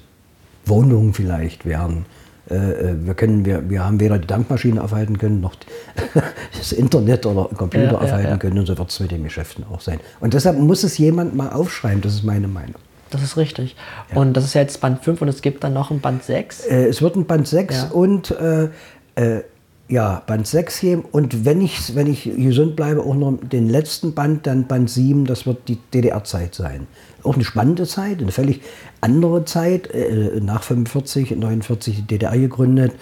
Wohnungen 0.65 1.15
vielleicht 1.15 1.65
werden. 1.65 2.05
Äh, 2.51 2.55
äh, 2.55 3.07
wir, 3.07 3.15
können, 3.15 3.45
wir, 3.45 3.71
wir 3.71 3.85
haben 3.85 4.01
weder 4.01 4.19
die 4.19 4.27
Dampfmaschine 4.27 4.83
aufhalten 4.83 5.19
können, 5.19 5.41
noch 5.41 5.55
das 6.59 6.73
Internet 6.73 7.27
oder 7.27 7.45
Computer 7.57 7.93
ja, 7.93 7.99
aufhalten 7.99 8.31
ja. 8.31 8.37
können 8.39 8.59
und 8.59 8.67
so 8.67 8.77
wird 8.77 8.91
es 8.91 8.99
mit 8.99 9.13
den 9.13 9.23
Geschäften 9.23 9.65
auch 9.73 9.81
sein. 9.81 10.01
Und 10.19 10.35
deshalb 10.35 10.59
muss 10.59 10.83
es 10.83 10.99
jemand 10.99 11.37
mal 11.37 11.51
aufschreiben, 11.51 12.01
das 12.01 12.15
ist 12.15 12.25
meine 12.25 12.49
Meinung. 12.49 12.81
Das 13.11 13.23
ist 13.23 13.37
richtig. 13.37 13.77
Und 14.17 14.33
das 14.33 14.45
ist 14.45 14.55
ja 14.55 14.63
jetzt 14.63 14.81
Band 14.81 15.05
5 15.05 15.23
und 15.23 15.29
es 15.29 15.43
gibt 15.43 15.63
dann 15.63 15.75
noch 15.75 15.93
ein 15.93 16.01
Band 16.01 16.25
6. 16.25 16.67
Äh, 16.67 16.87
es 16.87 17.01
wird 17.03 17.15
ein 17.15 17.27
Band 17.27 17.47
6 17.47 17.85
und 17.93 18.33
äh, 18.33 18.69
äh 19.15 19.43
ja, 19.89 20.23
Band 20.27 20.47
6 20.47 20.81
geben 20.81 21.05
und 21.13 21.45
wenn 21.45 21.61
ich, 21.61 21.95
wenn 21.95 22.09
ich 22.09 22.25
gesund 22.25 22.75
bleibe, 22.75 23.03
auch 23.03 23.15
noch 23.15 23.39
den 23.41 23.69
letzten 23.69 24.15
Band, 24.15 24.47
dann 24.47 24.67
Band 24.67 24.91
7, 24.91 25.27
das 25.27 25.47
wird 25.47 25.69
die 25.69 25.79
DDR-Zeit 25.95 26.55
sein. 26.57 26.89
Auch 27.23 27.35
eine 27.35 27.45
spannende 27.45 27.87
Zeit, 27.87 28.21
eine 28.21 28.33
völlig 28.33 28.63
andere 29.01 29.45
Zeit, 29.45 29.89
äh, 29.93 30.41
nach 30.41 30.65
45, 30.65 31.37
49 31.37 31.97
die 31.97 32.03
DDR 32.03 32.37
gegründet. 32.37 32.93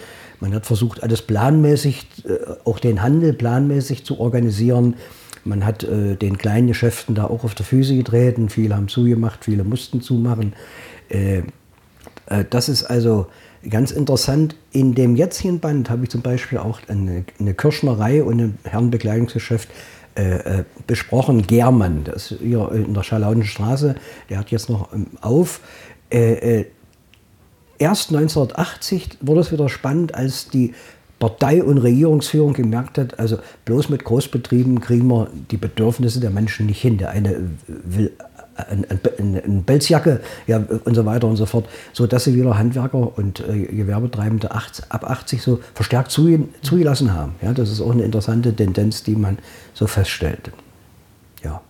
Man 0.40 0.52
hat 0.54 0.66
versucht, 0.66 1.02
alles 1.02 1.22
planmäßig, 1.22 2.06
äh, 2.26 2.52
auch 2.64 2.78
den 2.78 3.02
Handel 3.02 3.32
planmäßig 3.32 4.04
zu 4.04 4.20
organisieren. 4.20 4.96
Man 5.44 5.64
hat 5.64 5.84
äh, 5.84 6.16
den 6.16 6.36
kleinen 6.36 6.66
Geschäften 6.66 7.14
da 7.14 7.24
auch 7.24 7.44
auf 7.44 7.54
der 7.54 7.64
Füße 7.64 7.96
getreten. 7.96 8.50
Viele 8.50 8.76
haben 8.76 8.88
zugemacht, 8.88 9.44
viele 9.44 9.64
mussten 9.64 10.00
zumachen. 10.00 10.54
Das 12.50 12.70
ist 12.70 12.84
also 12.84 13.26
ganz 13.68 13.90
interessant. 13.90 14.56
In 14.72 14.94
dem 14.94 15.16
jetzigen 15.16 15.60
Band 15.60 15.90
habe 15.90 16.04
ich 16.04 16.10
zum 16.10 16.22
Beispiel 16.22 16.58
auch 16.58 16.80
eine, 16.88 17.24
eine 17.38 17.54
Kirschnerei 17.54 18.22
und 18.22 18.40
ein 18.40 18.58
Herrenbekleidungsgeschäft 18.64 19.68
äh, 20.16 20.60
äh, 20.60 20.64
besprochen. 20.86 21.46
Germann, 21.46 22.04
das 22.04 22.30
ist 22.30 22.40
hier 22.40 22.70
in 22.72 22.94
der 22.94 23.02
Schalaudenstraße, 23.02 23.96
der 24.30 24.38
hat 24.38 24.50
jetzt 24.50 24.70
noch 24.70 24.92
ähm, 24.92 25.06
auf. 25.20 25.60
Äh, 26.10 26.60
äh, 26.60 26.66
erst 27.78 28.10
1980 28.10 29.18
wurde 29.20 29.40
es 29.40 29.50
wieder 29.50 29.68
spannend, 29.68 30.14
als 30.14 30.48
die 30.48 30.74
Partei 31.18 31.64
und 31.64 31.78
Regierungsführung 31.78 32.52
gemerkt 32.52 32.98
hat, 32.98 33.18
also 33.18 33.38
bloß 33.64 33.88
mit 33.88 34.04
Großbetrieben 34.04 34.80
kriegen 34.80 35.08
wir 35.08 35.28
die 35.50 35.56
Bedürfnisse 35.56 36.20
der 36.20 36.30
Menschen 36.30 36.66
nicht 36.66 36.82
hin. 36.82 36.98
Der 36.98 37.10
eine 37.10 37.50
will 37.66 38.12
eine, 38.56 38.86
eine 39.18 39.62
Pelzjacke 39.62 40.20
ja, 40.46 40.62
und 40.84 40.94
so 40.94 41.04
weiter 41.04 41.26
und 41.26 41.36
so 41.36 41.46
fort, 41.46 41.68
sodass 41.92 42.24
sie 42.24 42.34
wieder 42.34 42.56
Handwerker 42.56 43.16
und 43.16 43.40
äh, 43.40 43.64
Gewerbetreibende 43.64 44.50
acht, 44.50 44.84
ab 44.88 45.08
80 45.08 45.42
so 45.42 45.60
verstärkt 45.74 46.10
zu, 46.10 46.48
zugelassen 46.62 47.12
haben. 47.12 47.34
Ja, 47.42 47.52
das 47.52 47.70
ist 47.70 47.80
auch 47.80 47.90
eine 47.90 48.02
interessante 48.02 48.54
Tendenz, 48.54 49.02
die 49.02 49.16
man 49.16 49.38
so 49.72 49.86
feststellt. 49.86 50.52
Ja. 51.42 51.60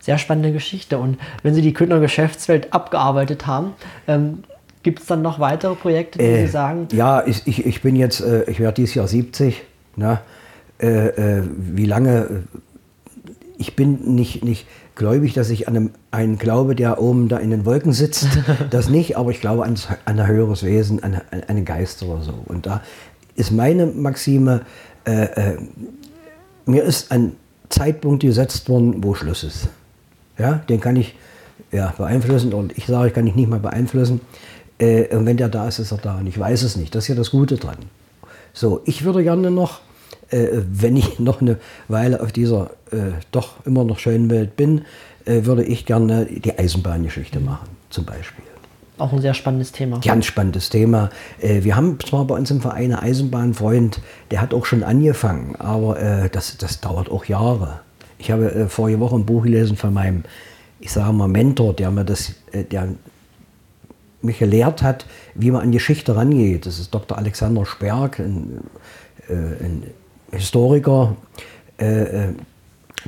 Sehr 0.00 0.18
spannende 0.18 0.52
Geschichte. 0.52 0.98
Und 0.98 1.18
wenn 1.42 1.54
Sie 1.54 1.62
die 1.62 1.72
Köthner 1.72 2.00
Geschäftswelt 2.00 2.72
abgearbeitet 2.72 3.46
haben, 3.46 3.74
ähm, 4.06 4.44
Gibt 4.82 5.00
es 5.00 5.06
dann 5.06 5.20
noch 5.20 5.38
weitere 5.40 5.74
Projekte, 5.74 6.18
die 6.18 6.24
äh, 6.24 6.46
Sie 6.46 6.52
sagen? 6.52 6.88
Ja, 6.92 7.26
ich, 7.26 7.46
ich, 7.46 7.66
ich 7.66 7.82
bin 7.82 7.96
jetzt, 7.96 8.20
äh, 8.22 8.50
ich 8.50 8.60
werde 8.60 8.76
dieses 8.76 8.94
Jahr 8.94 9.06
70. 9.06 9.62
Ne? 9.96 10.20
Äh, 10.80 11.08
äh, 11.08 11.42
wie 11.54 11.84
lange? 11.84 12.44
Ich 13.58 13.76
bin 13.76 14.14
nicht, 14.14 14.42
nicht 14.42 14.66
gläubig, 15.00 15.32
dass 15.32 15.48
ich 15.48 15.66
an 15.66 15.76
einem, 15.76 15.90
einen 16.10 16.36
glaube, 16.36 16.76
der 16.76 17.00
oben 17.00 17.28
da 17.28 17.38
in 17.38 17.50
den 17.50 17.64
Wolken 17.64 17.92
sitzt. 17.92 18.28
Das 18.70 18.90
nicht, 18.90 19.16
aber 19.16 19.30
ich 19.30 19.40
glaube 19.40 19.64
an, 19.64 19.76
an 20.04 20.20
ein 20.20 20.26
höheres 20.26 20.62
Wesen, 20.62 21.02
an, 21.02 21.14
an 21.30 21.42
einen 21.48 21.64
Geist 21.64 22.02
oder 22.02 22.20
so. 22.20 22.34
Und 22.44 22.66
da 22.66 22.82
ist 23.34 23.50
meine 23.50 23.86
Maxime, 23.86 24.60
äh, 25.06 25.24
äh, 25.24 25.56
mir 26.66 26.84
ist 26.84 27.10
ein 27.10 27.32
Zeitpunkt 27.70 28.22
gesetzt 28.22 28.68
worden, 28.68 29.02
wo 29.02 29.14
Schluss 29.14 29.42
ist. 29.42 29.68
Ja, 30.36 30.60
den 30.68 30.80
kann 30.80 30.96
ich 30.96 31.14
ja, 31.72 31.94
beeinflussen 31.96 32.52
und 32.52 32.76
ich 32.76 32.84
sage, 32.84 33.08
ich 33.08 33.14
kann 33.14 33.26
ich 33.26 33.34
nicht 33.34 33.48
mal 33.48 33.58
beeinflussen. 33.58 34.20
Äh, 34.78 35.16
und 35.16 35.24
wenn 35.24 35.38
der 35.38 35.48
da 35.48 35.66
ist, 35.66 35.78
ist 35.78 35.92
er 35.92 35.98
da. 35.98 36.18
Und 36.18 36.26
ich 36.26 36.38
weiß 36.38 36.62
es 36.62 36.76
nicht. 36.76 36.94
Das 36.94 37.04
ist 37.04 37.08
ja 37.08 37.14
das 37.14 37.30
Gute 37.30 37.56
dran. 37.56 37.78
So, 38.52 38.82
ich 38.84 39.02
würde 39.04 39.22
gerne 39.22 39.50
noch, 39.50 39.80
wenn 40.30 40.96
ich 40.96 41.18
noch 41.18 41.40
eine 41.40 41.58
Weile 41.88 42.20
auf 42.20 42.32
dieser 42.32 42.70
äh, 42.90 43.12
doch 43.32 43.64
immer 43.64 43.84
noch 43.84 43.98
schönen 43.98 44.30
Welt 44.30 44.56
bin, 44.56 44.82
äh, 45.24 45.44
würde 45.44 45.64
ich 45.64 45.86
gerne 45.86 46.26
die 46.26 46.58
Eisenbahngeschichte 46.58 47.40
machen, 47.40 47.68
zum 47.90 48.04
Beispiel. 48.04 48.44
Auch 48.98 49.12
ein 49.12 49.20
sehr 49.20 49.34
spannendes 49.34 49.72
Thema. 49.72 49.98
Ganz 50.00 50.26
spannendes 50.26 50.68
Thema. 50.68 51.10
Äh, 51.40 51.64
wir 51.64 51.76
haben 51.76 51.98
zwar 52.00 52.24
bei 52.26 52.34
uns 52.34 52.50
im 52.50 52.60
Verein 52.60 52.92
einen 52.92 53.02
Eisenbahnfreund, 53.02 54.00
der 54.30 54.40
hat 54.40 54.54
auch 54.54 54.66
schon 54.66 54.82
angefangen, 54.82 55.56
aber 55.56 56.00
äh, 56.00 56.28
das, 56.30 56.56
das 56.58 56.80
dauert 56.80 57.10
auch 57.10 57.24
Jahre. 57.24 57.80
Ich 58.18 58.30
habe 58.30 58.66
vorige 58.68 59.00
Woche 59.00 59.16
ein 59.16 59.24
Buch 59.24 59.44
gelesen 59.44 59.76
von 59.76 59.94
meinem, 59.94 60.24
ich 60.78 60.92
sage 60.92 61.12
mal, 61.14 61.26
Mentor, 61.26 61.72
der 61.72 61.90
mir 61.90 62.04
das, 62.04 62.34
der 62.52 62.88
mich 64.20 64.38
gelehrt 64.38 64.82
hat, 64.82 65.06
wie 65.34 65.50
man 65.50 65.62
an 65.62 65.72
Geschichte 65.72 66.14
rangeht. 66.14 66.66
Das 66.66 66.78
ist 66.78 66.94
Dr. 66.94 67.16
Alexander 67.16 67.64
Sperg, 67.64 68.18
ein, 68.18 68.60
äh, 69.28 69.32
ein 69.32 69.84
Historiker. 70.40 71.16
Äh, 71.78 72.02
äh 72.02 72.34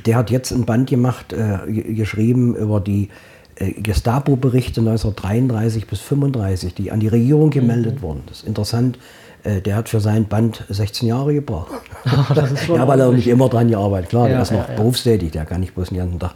der 0.05 0.15
hat 0.15 0.31
jetzt 0.31 0.51
ein 0.51 0.65
Band 0.65 0.89
gemacht, 0.89 1.33
äh, 1.33 1.71
geschrieben 1.71 2.55
über 2.55 2.79
die 2.79 3.09
äh, 3.55 3.73
Gestapo-Berichte 3.73 4.81
1933 4.81 5.87
bis 5.87 5.99
1935, 5.99 6.73
die 6.73 6.91
an 6.91 6.99
die 6.99 7.07
Regierung 7.07 7.51
gemeldet 7.51 7.97
mhm. 7.97 8.01
wurden. 8.01 8.23
Das 8.27 8.39
ist 8.39 8.47
interessant. 8.47 8.97
Äh, 9.43 9.61
der 9.61 9.75
hat 9.75 9.89
für 9.89 9.99
sein 9.99 10.25
Band 10.25 10.65
16 10.69 11.07
Jahre 11.07 11.33
gebraucht. 11.33 11.71
ja, 12.67 12.87
weil 12.87 12.99
er 12.99 13.11
nicht 13.11 13.27
immer 13.27 13.49
dran 13.49 13.69
gearbeitet. 13.69 14.09
Klar, 14.09 14.27
ja, 14.27 14.33
der 14.33 14.41
ist 14.41 14.51
noch 14.51 14.69
ja, 14.69 14.75
berufstätig, 14.75 15.31
der 15.31 15.45
kann 15.45 15.59
nicht 15.59 15.75
bloß 15.75 15.89
den 15.89 15.97
ganzen 15.97 16.19
Tag 16.19 16.33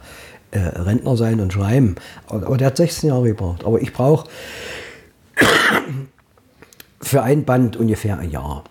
äh, 0.50 0.58
Rentner 0.58 1.16
sein 1.16 1.40
und 1.40 1.52
schreiben. 1.52 1.96
Aber 2.28 2.56
der 2.56 2.68
hat 2.68 2.76
16 2.76 3.08
Jahre 3.08 3.26
gebraucht. 3.28 3.64
Aber 3.64 3.80
ich 3.80 3.92
brauche 3.92 4.28
für 7.00 7.22
ein 7.22 7.44
Band 7.44 7.76
ungefähr 7.76 8.18
ein 8.18 8.30
Jahr. 8.30 8.64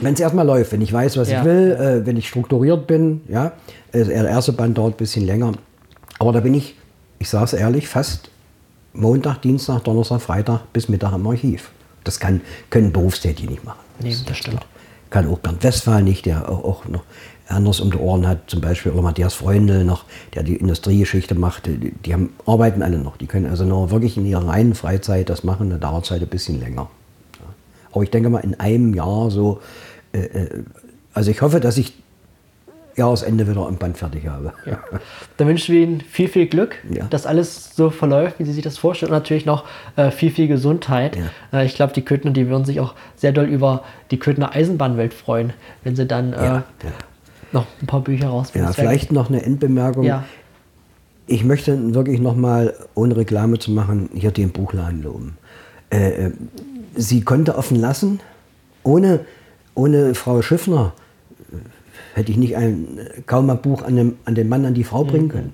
Wenn 0.00 0.14
es 0.14 0.20
erstmal 0.20 0.46
läuft, 0.46 0.72
wenn 0.72 0.80
ich 0.80 0.92
weiß, 0.92 1.16
was 1.16 1.30
ja. 1.30 1.40
ich 1.40 1.44
will, 1.44 1.72
äh, 1.72 2.06
wenn 2.06 2.16
ich 2.16 2.28
strukturiert 2.28 2.86
bin, 2.86 3.22
ja, 3.28 3.52
der 3.92 4.08
erste 4.08 4.52
Band 4.52 4.78
dauert 4.78 4.94
ein 4.94 4.96
bisschen 4.96 5.26
länger. 5.26 5.52
Aber 6.18 6.32
da 6.32 6.40
bin 6.40 6.54
ich, 6.54 6.76
ich 7.18 7.28
sage 7.28 7.44
es 7.44 7.52
ehrlich, 7.52 7.88
fast 7.88 8.30
Montag, 8.94 9.42
Dienstag, 9.42 9.84
Donnerstag, 9.84 10.20
Freitag 10.20 10.72
bis 10.72 10.88
Mittag 10.88 11.12
im 11.14 11.26
Archiv. 11.26 11.70
Das 12.04 12.20
kann, 12.20 12.40
können 12.70 12.92
Berufstätige 12.92 13.50
nicht 13.50 13.64
machen. 13.64 13.80
Nee, 14.00 14.16
das 14.26 14.36
stimmt. 14.36 14.66
Kann 15.10 15.28
auch 15.28 15.38
Bernd 15.38 15.62
Westphal 15.62 16.02
nicht, 16.02 16.26
der 16.26 16.48
auch, 16.48 16.64
auch 16.64 16.88
noch 16.88 17.04
anders 17.48 17.80
um 17.80 17.90
die 17.90 17.98
Ohren 17.98 18.26
hat, 18.26 18.48
zum 18.48 18.60
Beispiel 18.60 18.92
oder 18.92 19.02
Matthias 19.02 19.34
Freundl 19.34 19.84
noch, 19.84 20.04
der 20.34 20.42
die 20.42 20.56
Industriegeschichte 20.56 21.34
macht, 21.34 21.66
die, 21.66 21.92
die 21.92 22.14
haben, 22.14 22.32
arbeiten 22.46 22.82
alle 22.82 22.98
noch. 22.98 23.16
Die 23.18 23.26
können 23.26 23.46
also 23.46 23.64
nur 23.64 23.90
wirklich 23.90 24.16
in 24.16 24.26
ihrer 24.26 24.46
reinen 24.46 24.74
Freizeit 24.74 25.28
das 25.28 25.44
machen, 25.44 25.70
da 25.70 25.76
dauert 25.76 26.04
es 26.04 26.10
halt 26.10 26.22
ein 26.22 26.28
bisschen 26.28 26.60
länger. 26.60 26.88
Aber 27.92 28.02
ich 28.02 28.10
denke 28.10 28.30
mal, 28.30 28.40
in 28.40 28.58
einem 28.58 28.94
Jahr 28.94 29.30
so, 29.30 29.60
äh, 30.12 30.20
äh 30.20 30.64
also 31.14 31.30
ich 31.30 31.42
hoffe, 31.42 31.60
dass 31.60 31.76
ich 31.76 31.94
Jahresende 32.96 33.48
wieder 33.48 33.66
am 33.66 33.76
Band 33.76 33.96
fertig 33.96 34.26
habe. 34.26 34.52
Ja. 34.66 34.78
Dann 35.36 35.48
wünschen 35.48 35.74
wir 35.74 35.82
Ihnen 35.82 36.00
viel, 36.00 36.28
viel 36.28 36.46
Glück, 36.46 36.76
ja. 36.90 37.06
dass 37.06 37.26
alles 37.26 37.74
so 37.74 37.90
verläuft, 37.90 38.38
wie 38.38 38.44
Sie 38.44 38.52
sich 38.52 38.62
das 38.62 38.78
vorstellen 38.78 39.12
und 39.12 39.18
natürlich 39.18 39.46
noch 39.46 39.64
äh, 39.96 40.10
viel, 40.10 40.30
viel 40.30 40.48
Gesundheit. 40.48 41.16
Ja. 41.16 41.60
Äh, 41.60 41.66
ich 41.66 41.74
glaube, 41.74 41.92
die 41.92 42.02
Köthner, 42.02 42.32
die 42.32 42.48
würden 42.48 42.64
sich 42.64 42.80
auch 42.80 42.94
sehr 43.16 43.32
doll 43.32 43.46
über 43.46 43.84
die 44.10 44.18
Köthner 44.18 44.54
Eisenbahnwelt 44.54 45.14
freuen, 45.14 45.52
wenn 45.84 45.96
sie 45.96 46.06
dann 46.06 46.32
äh, 46.32 46.60
noch 47.52 47.66
ein 47.80 47.86
paar 47.86 48.00
Bücher 48.00 48.28
rausbringen. 48.28 48.68
Ja, 48.68 48.72
vielleicht 48.72 49.12
noch 49.12 49.28
eine 49.28 49.42
Endbemerkung. 49.42 50.10
Ich 51.26 51.44
möchte 51.44 51.94
wirklich 51.94 52.20
noch 52.20 52.34
mal, 52.34 52.74
ohne 52.94 53.16
Reklame 53.16 53.58
zu 53.58 53.70
machen, 53.70 54.10
hier 54.12 54.32
den 54.32 54.50
Buchladen 54.50 55.02
loben. 55.02 55.38
Äh, 55.92 56.26
äh, 56.26 56.30
sie 56.96 57.20
konnte 57.20 57.56
offen 57.56 57.78
lassen. 57.78 58.20
Ohne, 58.82 59.20
ohne 59.74 60.14
Frau 60.14 60.42
Schiffner 60.42 60.94
äh, 61.52 61.56
hätte 62.18 62.32
ich 62.32 62.38
nicht 62.38 62.56
ein, 62.56 62.98
kaum 63.26 63.50
ein 63.50 63.60
Buch 63.60 63.82
an, 63.82 63.96
dem, 63.96 64.16
an 64.24 64.34
den 64.34 64.48
Mann, 64.48 64.64
an 64.64 64.74
die 64.74 64.84
Frau 64.84 65.04
bringen 65.04 65.26
mhm. 65.26 65.30
können. 65.30 65.52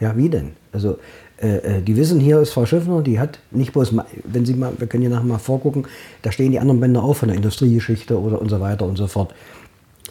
Ja, 0.00 0.16
wie 0.16 0.28
denn? 0.28 0.52
Also, 0.72 0.98
äh, 1.40 1.56
äh, 1.78 1.82
die 1.82 1.96
wissen, 1.96 2.20
hier 2.20 2.40
ist 2.40 2.52
Frau 2.52 2.64
Schiffner, 2.64 3.02
die 3.02 3.20
hat 3.20 3.38
nicht 3.50 3.72
bloß, 3.72 3.94
wenn 4.24 4.46
Sie 4.46 4.54
mal, 4.54 4.72
wir 4.78 4.86
können 4.86 5.02
hier 5.02 5.10
nachher 5.10 5.24
mal 5.24 5.38
vorgucken, 5.38 5.86
da 6.22 6.32
stehen 6.32 6.52
die 6.52 6.58
anderen 6.58 6.80
Bänder 6.80 7.02
auch 7.02 7.14
von 7.14 7.28
der 7.28 7.36
Industriegeschichte 7.36 8.18
oder 8.18 8.40
und 8.40 8.48
so 8.48 8.60
weiter 8.60 8.86
und 8.86 8.96
so 8.96 9.06
fort. 9.06 9.34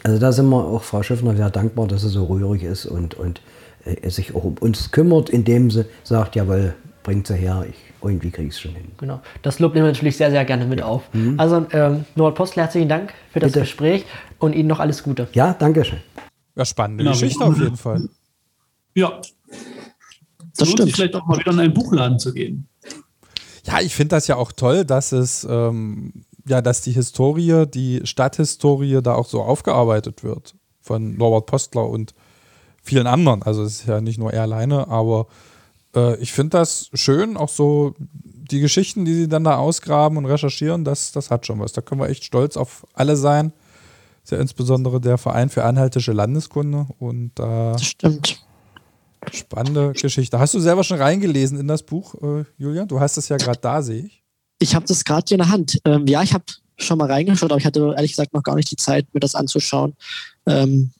Also 0.04 0.18
da 0.18 0.30
sind 0.30 0.48
wir 0.48 0.64
auch 0.64 0.84
Frau 0.84 1.02
Schiffner 1.02 1.36
sehr 1.36 1.50
dankbar, 1.50 1.88
dass 1.88 2.02
sie 2.02 2.08
so 2.08 2.24
rührig 2.24 2.62
ist 2.62 2.86
und, 2.86 3.14
und 3.14 3.40
äh, 3.84 4.08
sich 4.08 4.36
auch 4.36 4.44
um 4.44 4.56
uns 4.58 4.92
kümmert, 4.92 5.30
indem 5.30 5.70
sie 5.70 5.86
sagt, 6.04 6.36
jawohl, 6.36 6.74
bringt 7.02 7.26
sie 7.26 7.34
her, 7.34 7.64
ich, 7.68 7.76
irgendwie 8.08 8.30
kriege 8.30 8.48
ich 8.48 8.54
es 8.54 8.60
schon 8.60 8.72
hin. 8.72 8.92
Genau, 8.98 9.20
das 9.42 9.58
Lob 9.58 9.74
nehmen 9.74 9.86
wir 9.86 9.92
natürlich 9.92 10.16
sehr, 10.16 10.30
sehr 10.30 10.44
gerne 10.44 10.66
mit 10.66 10.82
auf. 10.82 11.02
Mhm. 11.12 11.38
Also 11.38 11.66
ähm, 11.72 12.04
Norbert 12.14 12.36
Postel, 12.36 12.62
herzlichen 12.62 12.88
Dank 12.88 13.12
für 13.32 13.40
das 13.40 13.52
Bitte. 13.52 13.60
Gespräch 13.60 14.04
und 14.38 14.54
Ihnen 14.54 14.68
noch 14.68 14.80
alles 14.80 15.02
Gute. 15.02 15.28
Ja, 15.32 15.54
danke 15.58 15.84
schön. 15.84 16.00
Ja, 16.54 16.64
spannende 16.64 17.04
genau. 17.04 17.12
Geschichte 17.12 17.44
auf 17.44 17.58
jeden 17.58 17.76
Fall. 17.76 18.08
Ja. 18.94 19.20
Das 20.56 20.70
stimmt. 20.70 20.92
vielleicht 20.92 21.14
auch 21.14 21.26
mal 21.26 21.38
wieder 21.38 21.52
in 21.52 21.60
einen 21.60 21.74
Buchladen 21.74 22.18
zu 22.18 22.32
gehen. 22.32 22.66
Ja, 23.64 23.80
ich 23.80 23.94
finde 23.94 24.16
das 24.16 24.26
ja 24.26 24.36
auch 24.36 24.52
toll, 24.52 24.84
dass 24.84 25.12
es 25.12 25.46
ähm, 25.48 26.24
ja, 26.48 26.62
dass 26.62 26.80
die 26.80 26.92
Historie, 26.92 27.66
die 27.66 28.00
Stadthistorie 28.04 29.00
da 29.02 29.14
auch 29.14 29.26
so 29.26 29.42
aufgearbeitet 29.42 30.22
wird 30.22 30.54
von 30.80 31.16
Norbert 31.16 31.46
Postler 31.46 31.88
und 31.88 32.14
vielen 32.82 33.06
anderen. 33.06 33.42
Also 33.42 33.64
es 33.64 33.80
ist 33.80 33.86
ja 33.88 34.00
nicht 34.00 34.18
nur 34.18 34.32
er 34.32 34.42
alleine, 34.42 34.88
aber 34.88 35.26
äh, 35.96 36.16
ich 36.16 36.32
finde 36.32 36.58
das 36.58 36.90
schön, 36.94 37.36
auch 37.36 37.48
so 37.48 37.94
die 37.98 38.60
Geschichten, 38.60 39.04
die 39.04 39.14
sie 39.14 39.28
dann 39.28 39.44
da 39.44 39.56
ausgraben 39.56 40.18
und 40.18 40.26
recherchieren, 40.26 40.84
das, 40.84 41.12
das 41.12 41.30
hat 41.30 41.46
schon 41.46 41.58
was. 41.58 41.72
Da 41.72 41.80
können 41.80 42.00
wir 42.00 42.08
echt 42.08 42.24
stolz 42.24 42.56
auf 42.56 42.86
alle 42.94 43.16
sein. 43.16 43.52
Ist 44.22 44.30
ja 44.30 44.38
insbesondere 44.38 45.00
der 45.00 45.18
Verein 45.18 45.48
für 45.48 45.64
anhaltische 45.64 46.12
Landeskunde 46.12 46.86
und 46.98 47.38
äh, 47.38 47.72
das 47.72 47.84
stimmt. 47.84 48.42
Spannende 49.32 49.92
Geschichte. 49.92 50.38
Hast 50.38 50.54
du 50.54 50.60
selber 50.60 50.84
schon 50.84 50.98
reingelesen 50.98 51.58
in 51.58 51.66
das 51.66 51.82
Buch, 51.82 52.14
äh, 52.22 52.44
Julia? 52.58 52.84
Du 52.84 53.00
hast 53.00 53.16
es 53.16 53.28
ja 53.28 53.36
gerade 53.36 53.58
da, 53.60 53.82
sehe 53.82 54.04
ich. 54.04 54.22
Ich 54.60 54.74
habe 54.74 54.86
das 54.86 55.04
gerade 55.04 55.24
hier 55.26 55.36
in 55.36 55.42
der 55.42 55.50
Hand. 55.50 55.80
Ähm, 55.84 56.06
ja, 56.06 56.22
ich 56.22 56.32
habe 56.32 56.44
schon 56.78 56.98
mal 56.98 57.10
reingeschaut, 57.10 57.50
aber 57.50 57.58
ich 57.58 57.66
hatte 57.66 57.94
ehrlich 57.96 58.12
gesagt 58.12 58.34
noch 58.34 58.42
gar 58.42 58.54
nicht 58.54 58.70
die 58.70 58.76
Zeit, 58.76 59.12
mir 59.12 59.20
das 59.20 59.34
anzuschauen. 59.34 59.96
Ähm, 60.46 60.92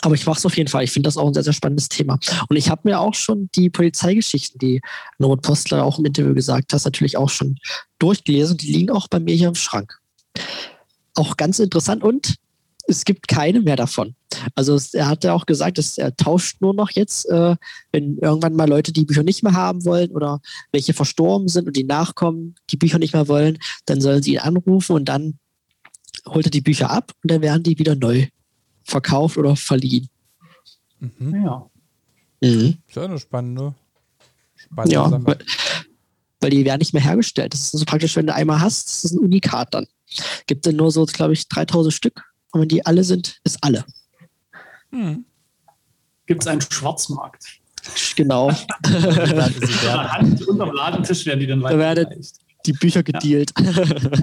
aber 0.00 0.14
ich 0.14 0.26
mache 0.26 0.38
es 0.38 0.46
auf 0.46 0.56
jeden 0.56 0.68
Fall. 0.68 0.84
Ich 0.84 0.90
finde 0.90 1.08
das 1.08 1.16
auch 1.16 1.26
ein 1.26 1.34
sehr, 1.34 1.42
sehr 1.42 1.52
spannendes 1.52 1.88
Thema. 1.88 2.18
Und 2.48 2.56
ich 2.56 2.70
habe 2.70 2.82
mir 2.84 3.00
auch 3.00 3.14
schon 3.14 3.50
die 3.54 3.68
Polizeigeschichten, 3.68 4.58
die 4.58 4.80
Norbert 5.18 5.42
Postler 5.42 5.84
auch 5.84 5.98
im 5.98 6.04
Interview 6.04 6.34
gesagt 6.34 6.72
hat, 6.72 6.84
natürlich 6.84 7.16
auch 7.16 7.30
schon 7.30 7.58
durchgelesen. 7.98 8.56
Die 8.56 8.72
liegen 8.72 8.90
auch 8.90 9.08
bei 9.08 9.20
mir 9.20 9.34
hier 9.34 9.48
im 9.48 9.54
Schrank. 9.54 9.98
auch 11.14 11.36
ganz 11.36 11.58
interessant 11.58 12.02
und 12.02 12.36
es 12.86 13.04
gibt 13.04 13.28
keine 13.28 13.60
mehr 13.60 13.76
davon. 13.76 14.14
Also 14.54 14.78
er 14.94 15.08
hat 15.08 15.24
ja 15.24 15.34
auch 15.34 15.46
gesagt, 15.46 15.78
dass 15.78 15.98
er 15.98 16.16
tauscht 16.16 16.60
nur 16.60 16.74
noch 16.74 16.90
jetzt, 16.90 17.28
äh, 17.28 17.56
wenn 17.92 18.18
irgendwann 18.18 18.56
mal 18.56 18.68
Leute 18.68 18.92
die 18.92 19.04
Bücher 19.04 19.22
nicht 19.22 19.42
mehr 19.42 19.52
haben 19.52 19.84
wollen 19.84 20.10
oder 20.10 20.40
welche 20.72 20.94
verstorben 20.94 21.48
sind 21.48 21.66
und 21.66 21.76
die 21.76 21.84
Nachkommen 21.84 22.54
die 22.70 22.76
Bücher 22.76 22.98
nicht 22.98 23.12
mehr 23.12 23.28
wollen, 23.28 23.58
dann 23.84 24.00
sollen 24.00 24.22
sie 24.22 24.34
ihn 24.34 24.38
anrufen 24.40 24.96
und 24.96 25.04
dann 25.04 25.38
holt 26.26 26.46
er 26.46 26.50
die 26.50 26.60
Bücher 26.60 26.90
ab 26.90 27.12
und 27.22 27.30
dann 27.30 27.42
werden 27.42 27.62
die 27.62 27.78
wieder 27.78 27.94
neu 27.94 28.26
verkauft 28.84 29.36
oder 29.36 29.56
verliehen. 29.56 30.08
Mhm. 30.98 31.44
Ja. 31.44 31.70
Mhm. 32.40 32.78
Ist 32.86 32.96
ja 32.96 33.04
eine 33.04 33.18
spannende, 33.18 33.74
spannende 34.56 34.94
ja, 34.94 35.08
Sache. 35.08 35.26
Weil, 35.26 35.38
weil, 36.40 36.50
die 36.50 36.64
werden 36.64 36.80
nicht 36.80 36.92
mehr 36.92 37.02
hergestellt. 37.02 37.54
Das 37.54 37.60
ist 37.60 37.70
so 37.72 37.84
praktisch, 37.84 38.16
wenn 38.16 38.26
du 38.26 38.34
einmal 38.34 38.60
hast, 38.60 38.88
das 38.88 39.04
ist 39.04 39.12
ein 39.12 39.18
Unikat 39.18 39.72
dann. 39.74 39.86
Gibt 40.46 40.66
dann 40.66 40.76
nur 40.76 40.90
so, 40.90 41.04
glaube 41.06 41.32
ich, 41.32 41.48
3000 41.48 41.94
Stück. 41.94 42.24
Und 42.50 42.62
wenn 42.62 42.68
die 42.68 42.84
alle 42.84 43.04
sind, 43.04 43.40
ist 43.44 43.58
alle. 43.62 43.84
Hm. 44.90 45.24
Gibt 46.26 46.42
es 46.42 46.46
einen 46.46 46.60
Schwarzmarkt? 46.60 47.44
Genau. 48.16 48.46
Unter 48.86 50.66
dem 50.66 50.74
Ladentisch 50.74 51.26
werden 51.26 51.40
die 51.40 51.46
dann 51.46 51.62
weiter. 51.62 51.76
Da 51.76 51.80
werden 51.80 52.26
die 52.66 52.72
Bücher 52.72 53.02
gedealt. 53.02 53.52
Ja. 53.58 54.18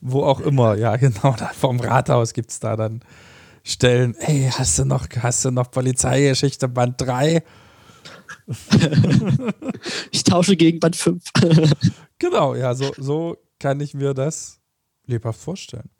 Wo 0.00 0.24
auch 0.24 0.40
immer, 0.40 0.76
ja, 0.76 0.96
genau. 0.96 1.34
Da 1.38 1.48
vom 1.54 1.80
Rathaus 1.80 2.32
gibt 2.32 2.50
es 2.50 2.60
da 2.60 2.76
dann 2.76 3.02
Stellen. 3.62 4.14
Hey, 4.18 4.50
hast 4.50 4.78
du 4.78 4.84
noch, 4.84 5.06
hast 5.18 5.44
du 5.44 5.50
noch 5.50 5.70
Polizeigeschichte 5.70 6.68
Band 6.68 7.00
3? 7.00 7.42
ich 10.10 10.24
tausche 10.24 10.56
gegen 10.56 10.80
Band 10.80 10.96
5. 10.96 11.22
genau, 12.18 12.54
ja, 12.54 12.74
so, 12.74 12.92
so 12.96 13.36
kann 13.58 13.80
ich 13.80 13.94
mir 13.94 14.14
das 14.14 14.60
lebhaft 15.06 15.40
vorstellen. 15.40 15.90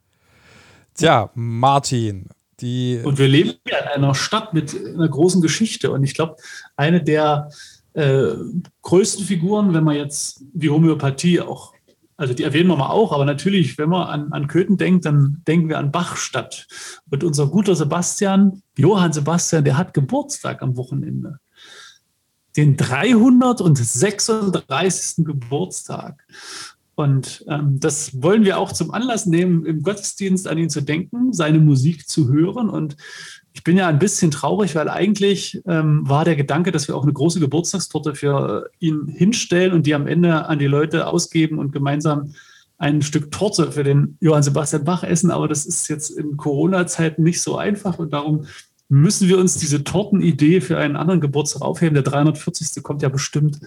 Tja, 0.93 1.31
Martin, 1.35 2.27
die. 2.59 3.01
Und 3.03 3.17
wir 3.17 3.27
leben 3.27 3.53
ja 3.67 3.79
in 3.79 3.87
einer 3.87 4.15
Stadt 4.15 4.53
mit 4.53 4.75
einer 4.75 5.07
großen 5.07 5.41
Geschichte. 5.41 5.91
Und 5.91 6.03
ich 6.03 6.13
glaube, 6.13 6.35
eine 6.75 7.01
der 7.03 7.49
äh, 7.93 8.33
größten 8.81 9.25
Figuren, 9.25 9.73
wenn 9.73 9.83
man 9.83 9.95
jetzt 9.95 10.43
die 10.53 10.69
Homöopathie 10.69 11.41
auch, 11.41 11.73
also 12.21 12.33
die 12.35 12.43
erwähnen 12.43 12.69
wir 12.69 12.77
mal 12.77 12.91
auch, 12.91 13.13
aber 13.13 13.25
natürlich, 13.25 13.79
wenn 13.79 13.89
man 13.89 14.07
an, 14.07 14.31
an 14.31 14.47
Köthen 14.47 14.77
denkt, 14.77 15.05
dann 15.05 15.41
denken 15.47 15.69
wir 15.69 15.79
an 15.79 15.91
Bachstadt. 15.91 16.67
Und 17.09 17.23
unser 17.23 17.47
guter 17.47 17.75
Sebastian, 17.75 18.61
Johann 18.77 19.11
Sebastian, 19.11 19.65
der 19.65 19.75
hat 19.75 19.95
Geburtstag 19.95 20.61
am 20.61 20.77
Wochenende. 20.77 21.39
Den 22.55 22.77
336. 22.77 25.25
Geburtstag. 25.25 26.23
Und 26.93 27.43
ähm, 27.47 27.79
das 27.79 28.21
wollen 28.21 28.45
wir 28.45 28.59
auch 28.59 28.71
zum 28.71 28.91
Anlass 28.91 29.25
nehmen, 29.25 29.65
im 29.65 29.81
Gottesdienst 29.81 30.47
an 30.47 30.59
ihn 30.59 30.69
zu 30.69 30.81
denken, 30.81 31.33
seine 31.33 31.57
Musik 31.57 32.07
zu 32.07 32.31
hören. 32.31 32.69
Und 32.69 32.97
ich 33.53 33.63
bin 33.63 33.77
ja 33.77 33.87
ein 33.87 33.99
bisschen 33.99 34.31
traurig, 34.31 34.75
weil 34.75 34.89
eigentlich 34.89 35.61
ähm, 35.65 36.07
war 36.07 36.23
der 36.23 36.35
Gedanke, 36.35 36.71
dass 36.71 36.87
wir 36.87 36.95
auch 36.95 37.03
eine 37.03 37.13
große 37.13 37.39
Geburtstagstorte 37.39 38.15
für 38.15 38.69
ihn 38.79 39.07
hinstellen 39.07 39.73
und 39.73 39.85
die 39.85 39.93
am 39.93 40.07
Ende 40.07 40.45
an 40.45 40.59
die 40.59 40.67
Leute 40.67 41.07
ausgeben 41.07 41.59
und 41.59 41.71
gemeinsam 41.71 42.33
ein 42.77 43.01
Stück 43.01 43.31
Torte 43.31 43.71
für 43.71 43.83
den 43.83 44.17
Johann 44.21 44.43
Sebastian 44.43 44.85
Bach 44.85 45.03
essen. 45.03 45.31
Aber 45.31 45.47
das 45.47 45.65
ist 45.65 45.87
jetzt 45.87 46.09
in 46.09 46.37
Corona-Zeiten 46.37 47.23
nicht 47.23 47.41
so 47.41 47.57
einfach 47.57 47.99
und 47.99 48.13
darum 48.13 48.45
müssen 48.87 49.27
wir 49.29 49.37
uns 49.37 49.57
diese 49.57 49.83
Tortenidee 49.83 50.59
für 50.59 50.77
einen 50.77 50.95
anderen 50.95 51.21
Geburtstag 51.21 51.61
aufheben. 51.61 51.93
Der 51.93 52.03
340. 52.03 52.83
kommt 52.83 53.01
ja 53.01 53.09
bestimmt. 53.09 53.59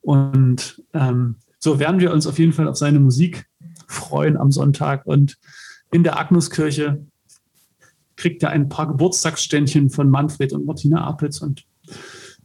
Und 0.00 0.82
ähm, 0.94 1.36
so 1.58 1.78
werden 1.78 2.00
wir 2.00 2.12
uns 2.12 2.26
auf 2.26 2.38
jeden 2.38 2.52
Fall 2.52 2.66
auf 2.66 2.76
seine 2.76 2.98
Musik 2.98 3.46
freuen 3.86 4.36
am 4.36 4.50
Sonntag. 4.50 5.06
Und 5.06 5.38
in 5.92 6.02
der 6.02 6.18
Agnuskirche 6.18 7.06
kriegt 8.18 8.42
er 8.42 8.50
ein 8.50 8.68
paar 8.68 8.88
Geburtstagsständchen 8.88 9.90
von 9.90 10.10
Manfred 10.10 10.52
und 10.52 10.66
Martina 10.66 11.06
Apitz. 11.06 11.40
Und 11.40 11.64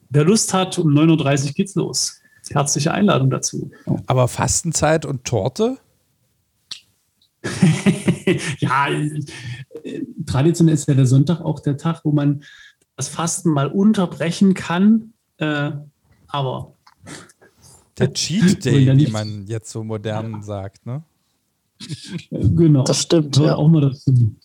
wer 0.10 0.24
Lust 0.24 0.54
hat, 0.54 0.78
um 0.78 0.94
9.30 0.94 1.48
Uhr 1.48 1.52
geht's 1.54 1.76
los. 1.76 2.22
Herzliche 2.50 2.94
Einladung 2.94 3.30
dazu. 3.30 3.72
Aber 4.06 4.28
Fastenzeit 4.28 5.06
und 5.06 5.24
Torte? 5.24 5.78
ja, 8.60 8.88
traditionell 10.26 10.76
ist 10.76 10.88
ja 10.88 10.94
der 10.94 11.08
Sonntag 11.08 11.42
auch 11.42 11.60
der 11.60 11.78
Tag, 11.78 12.02
wo 12.04 12.12
man 12.12 12.44
das 12.96 13.08
Fasten 13.08 13.50
mal 13.50 13.68
unterbrechen 13.68 14.54
kann. 14.54 15.14
Äh, 15.38 15.72
aber 16.28 16.76
der 17.98 18.14
Cheat 18.14 18.64
Day, 18.66 18.96
wie 18.96 19.12
man 19.12 19.48
jetzt 19.48 19.72
so 19.72 19.84
modern 19.84 20.44
sagt, 20.44 20.86
ne? 20.86 21.04
Genau. 22.30 22.84
Das 22.84 23.02
stimmt. 23.02 23.36
Ja, 23.38 23.56
auch 23.56 23.68
mal 23.68 23.82
dazu. 23.82 24.36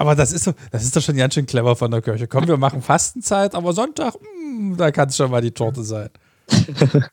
Aber 0.00 0.14
das 0.14 0.32
ist, 0.32 0.44
so, 0.44 0.54
das 0.70 0.82
ist 0.82 0.96
doch 0.96 1.02
schon 1.02 1.16
ganz 1.16 1.34
schön 1.34 1.44
clever 1.44 1.76
von 1.76 1.90
der 1.90 2.00
Kirche. 2.00 2.26
Komm, 2.26 2.48
wir 2.48 2.56
machen 2.56 2.80
Fastenzeit, 2.80 3.54
aber 3.54 3.74
Sonntag, 3.74 4.14
mh, 4.14 4.70
hm, 4.70 4.76
da 4.78 4.90
kann 4.90 5.10
es 5.10 5.16
schon 5.16 5.30
mal 5.30 5.42
die 5.42 5.50
Torte 5.50 5.84
sein. 5.84 6.08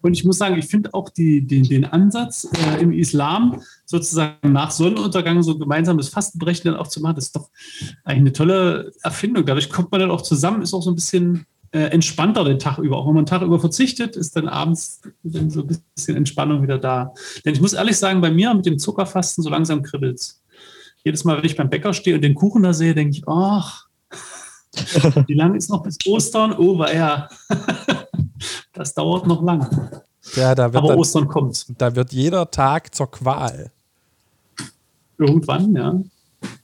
Und 0.00 0.14
ich 0.14 0.24
muss 0.24 0.38
sagen, 0.38 0.58
ich 0.58 0.64
finde 0.64 0.94
auch 0.94 1.10
die, 1.10 1.46
den, 1.46 1.64
den 1.64 1.84
Ansatz 1.84 2.48
äh, 2.54 2.80
im 2.80 2.92
Islam, 2.92 3.60
sozusagen 3.84 4.50
nach 4.50 4.70
Sonnenuntergang 4.70 5.42
so 5.42 5.58
gemeinsames 5.58 6.08
Fastenbrechen 6.08 6.70
dann 6.70 6.80
auch 6.80 6.88
zu 6.88 7.02
machen, 7.02 7.16
das 7.16 7.26
ist 7.26 7.36
doch 7.36 7.50
eigentlich 8.04 8.20
eine 8.20 8.32
tolle 8.32 8.92
Erfindung. 9.02 9.44
Dadurch 9.44 9.68
kommt 9.68 9.92
man 9.92 10.00
dann 10.00 10.10
auch 10.10 10.22
zusammen, 10.22 10.62
ist 10.62 10.72
auch 10.72 10.82
so 10.82 10.90
ein 10.90 10.96
bisschen 10.96 11.44
äh, 11.72 11.80
entspannter 11.80 12.44
den 12.44 12.58
Tag 12.58 12.78
über. 12.78 12.96
Auch 12.96 13.08
wenn 13.08 13.14
man 13.14 13.24
den 13.26 13.30
Tag 13.30 13.42
über 13.42 13.60
verzichtet, 13.60 14.16
ist 14.16 14.36
dann 14.36 14.48
abends 14.48 15.02
dann 15.22 15.50
so 15.50 15.60
ein 15.60 15.78
bisschen 15.94 16.16
Entspannung 16.16 16.62
wieder 16.62 16.78
da. 16.78 17.12
Denn 17.44 17.52
ich 17.52 17.60
muss 17.60 17.74
ehrlich 17.74 17.98
sagen, 17.98 18.22
bei 18.22 18.30
mir 18.30 18.54
mit 18.54 18.64
dem 18.64 18.78
Zuckerfasten 18.78 19.44
so 19.44 19.50
langsam 19.50 19.82
kribbelt 19.82 20.39
Jedes 21.04 21.24
Mal, 21.24 21.36
wenn 21.38 21.44
ich 21.44 21.56
beim 21.56 21.70
Bäcker 21.70 21.92
stehe 21.94 22.16
und 22.16 22.22
den 22.22 22.34
Kuchen 22.34 22.62
da 22.62 22.72
sehe, 22.72 22.94
denke 22.94 23.16
ich, 23.16 23.28
ach, 23.28 23.86
wie 25.26 25.34
lange 25.34 25.56
ist 25.56 25.70
noch 25.70 25.82
bis 25.82 25.98
Ostern? 26.06 26.52
Oh, 26.56 26.78
war 26.78 26.94
ja. 26.94 27.28
das 28.72 28.94
dauert 28.94 29.26
noch 29.26 29.42
lang. 29.42 30.00
Ja, 30.36 30.54
da 30.54 30.66
Aber 30.66 30.88
dann, 30.88 30.98
Ostern 30.98 31.26
kommt. 31.28 31.66
Da 31.78 31.96
wird 31.96 32.12
jeder 32.12 32.50
Tag 32.50 32.94
zur 32.94 33.10
Qual. 33.10 33.72
Irgendwann, 35.18 35.74
ja 35.74 36.00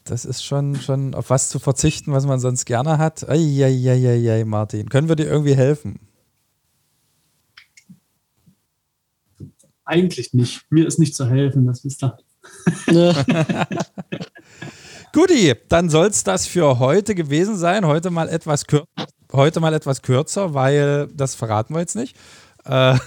das 0.04 0.24
ist 0.24 0.44
schon, 0.44 0.76
schon 0.76 1.14
auf 1.14 1.30
was 1.30 1.48
zu 1.48 1.58
verzichten, 1.58 2.12
was 2.12 2.26
man 2.26 2.40
sonst 2.40 2.64
gerne 2.64 2.98
hat. 2.98 3.28
Eieieiei, 3.28 4.44
Martin. 4.44 4.88
Können 4.88 5.08
wir 5.08 5.16
dir 5.16 5.26
irgendwie 5.26 5.56
helfen? 5.56 5.98
Eigentlich 9.84 10.32
nicht. 10.32 10.64
Mir 10.70 10.86
ist 10.86 10.98
nicht 10.98 11.14
zu 11.14 11.26
helfen, 11.26 11.66
das 11.66 11.84
wisst 11.84 12.02
ihr. 12.02 12.18
Guti, 15.12 15.54
dann 15.68 15.88
soll 15.88 16.08
es 16.08 16.24
das 16.24 16.46
für 16.46 16.78
heute 16.78 17.14
gewesen 17.14 17.56
sein. 17.56 17.86
Heute 17.86 18.10
mal 18.10 18.28
etwas 18.28 18.66
kürzer, 18.66 18.86
heute 19.32 19.60
mal 19.60 19.72
etwas 19.72 20.02
kürzer, 20.02 20.54
weil 20.54 21.08
das 21.14 21.34
verraten 21.34 21.74
wir 21.74 21.80
jetzt 21.80 21.96
nicht. 21.96 22.16
Äh, 22.64 22.98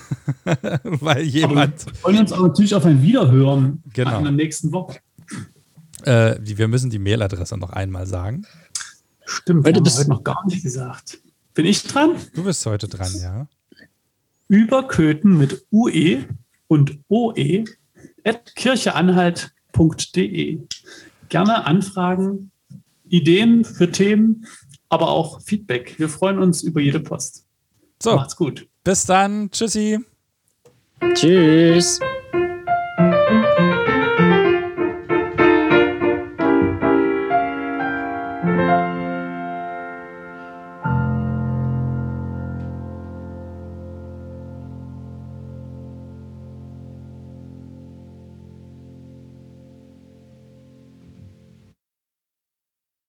weil 0.84 1.23
jemand. 1.23 1.82
Aber 1.82 1.88
wir 1.88 1.95
freuen 1.95 2.19
uns 2.19 2.32
auch 2.32 2.41
natürlich 2.41 2.73
auf 2.73 2.86
ein 2.86 3.02
Wiederhören 3.02 3.84
genau. 3.93 4.17
in 4.19 4.23
der 4.23 4.34
nächsten 4.34 4.71
Woche. 4.71 4.99
Äh, 6.04 6.38
wir 6.39 6.67
müssen 6.67 6.89
die 6.89 6.99
Mailadresse 6.99 7.58
noch 7.58 7.71
einmal 7.71 8.08
sagen. 8.08 8.45
Stimmt, 9.25 9.65
wir 9.65 9.73
haben 9.73 9.86
heute 9.86 10.10
noch 10.10 10.23
gar 10.23 10.45
nicht 10.47 10.63
gesagt. 10.63 11.19
Bin 11.54 11.65
ich 11.65 11.84
dran? 11.84 12.15
Du 12.34 12.43
bist 12.43 12.65
heute 12.65 12.88
dran, 12.88 13.12
ja. 13.21 13.47
Überköten 14.47 15.38
mit 15.38 15.65
UE 15.71 16.25
und 16.67 16.99
OE 17.10 17.65
kircheanhalt.de. 18.56 20.60
Gerne 21.30 21.66
Anfragen, 21.66 22.52
Ideen 23.08 23.66
für 23.66 23.92
Themen, 23.92 24.46
aber 24.90 25.10
auch 25.10 25.42
Feedback. 25.42 25.98
Wir 25.98 26.10
freuen 26.10 26.38
uns 26.40 26.64
über 26.64 26.82
jede 26.82 27.00
Post. 27.00 27.46
So, 28.02 28.16
macht's 28.16 28.36
gut. 28.36 28.68
Bis 28.84 29.06
dann. 29.06 29.52
Tschüssi. 29.52 30.00
Tschüss. 31.14 32.00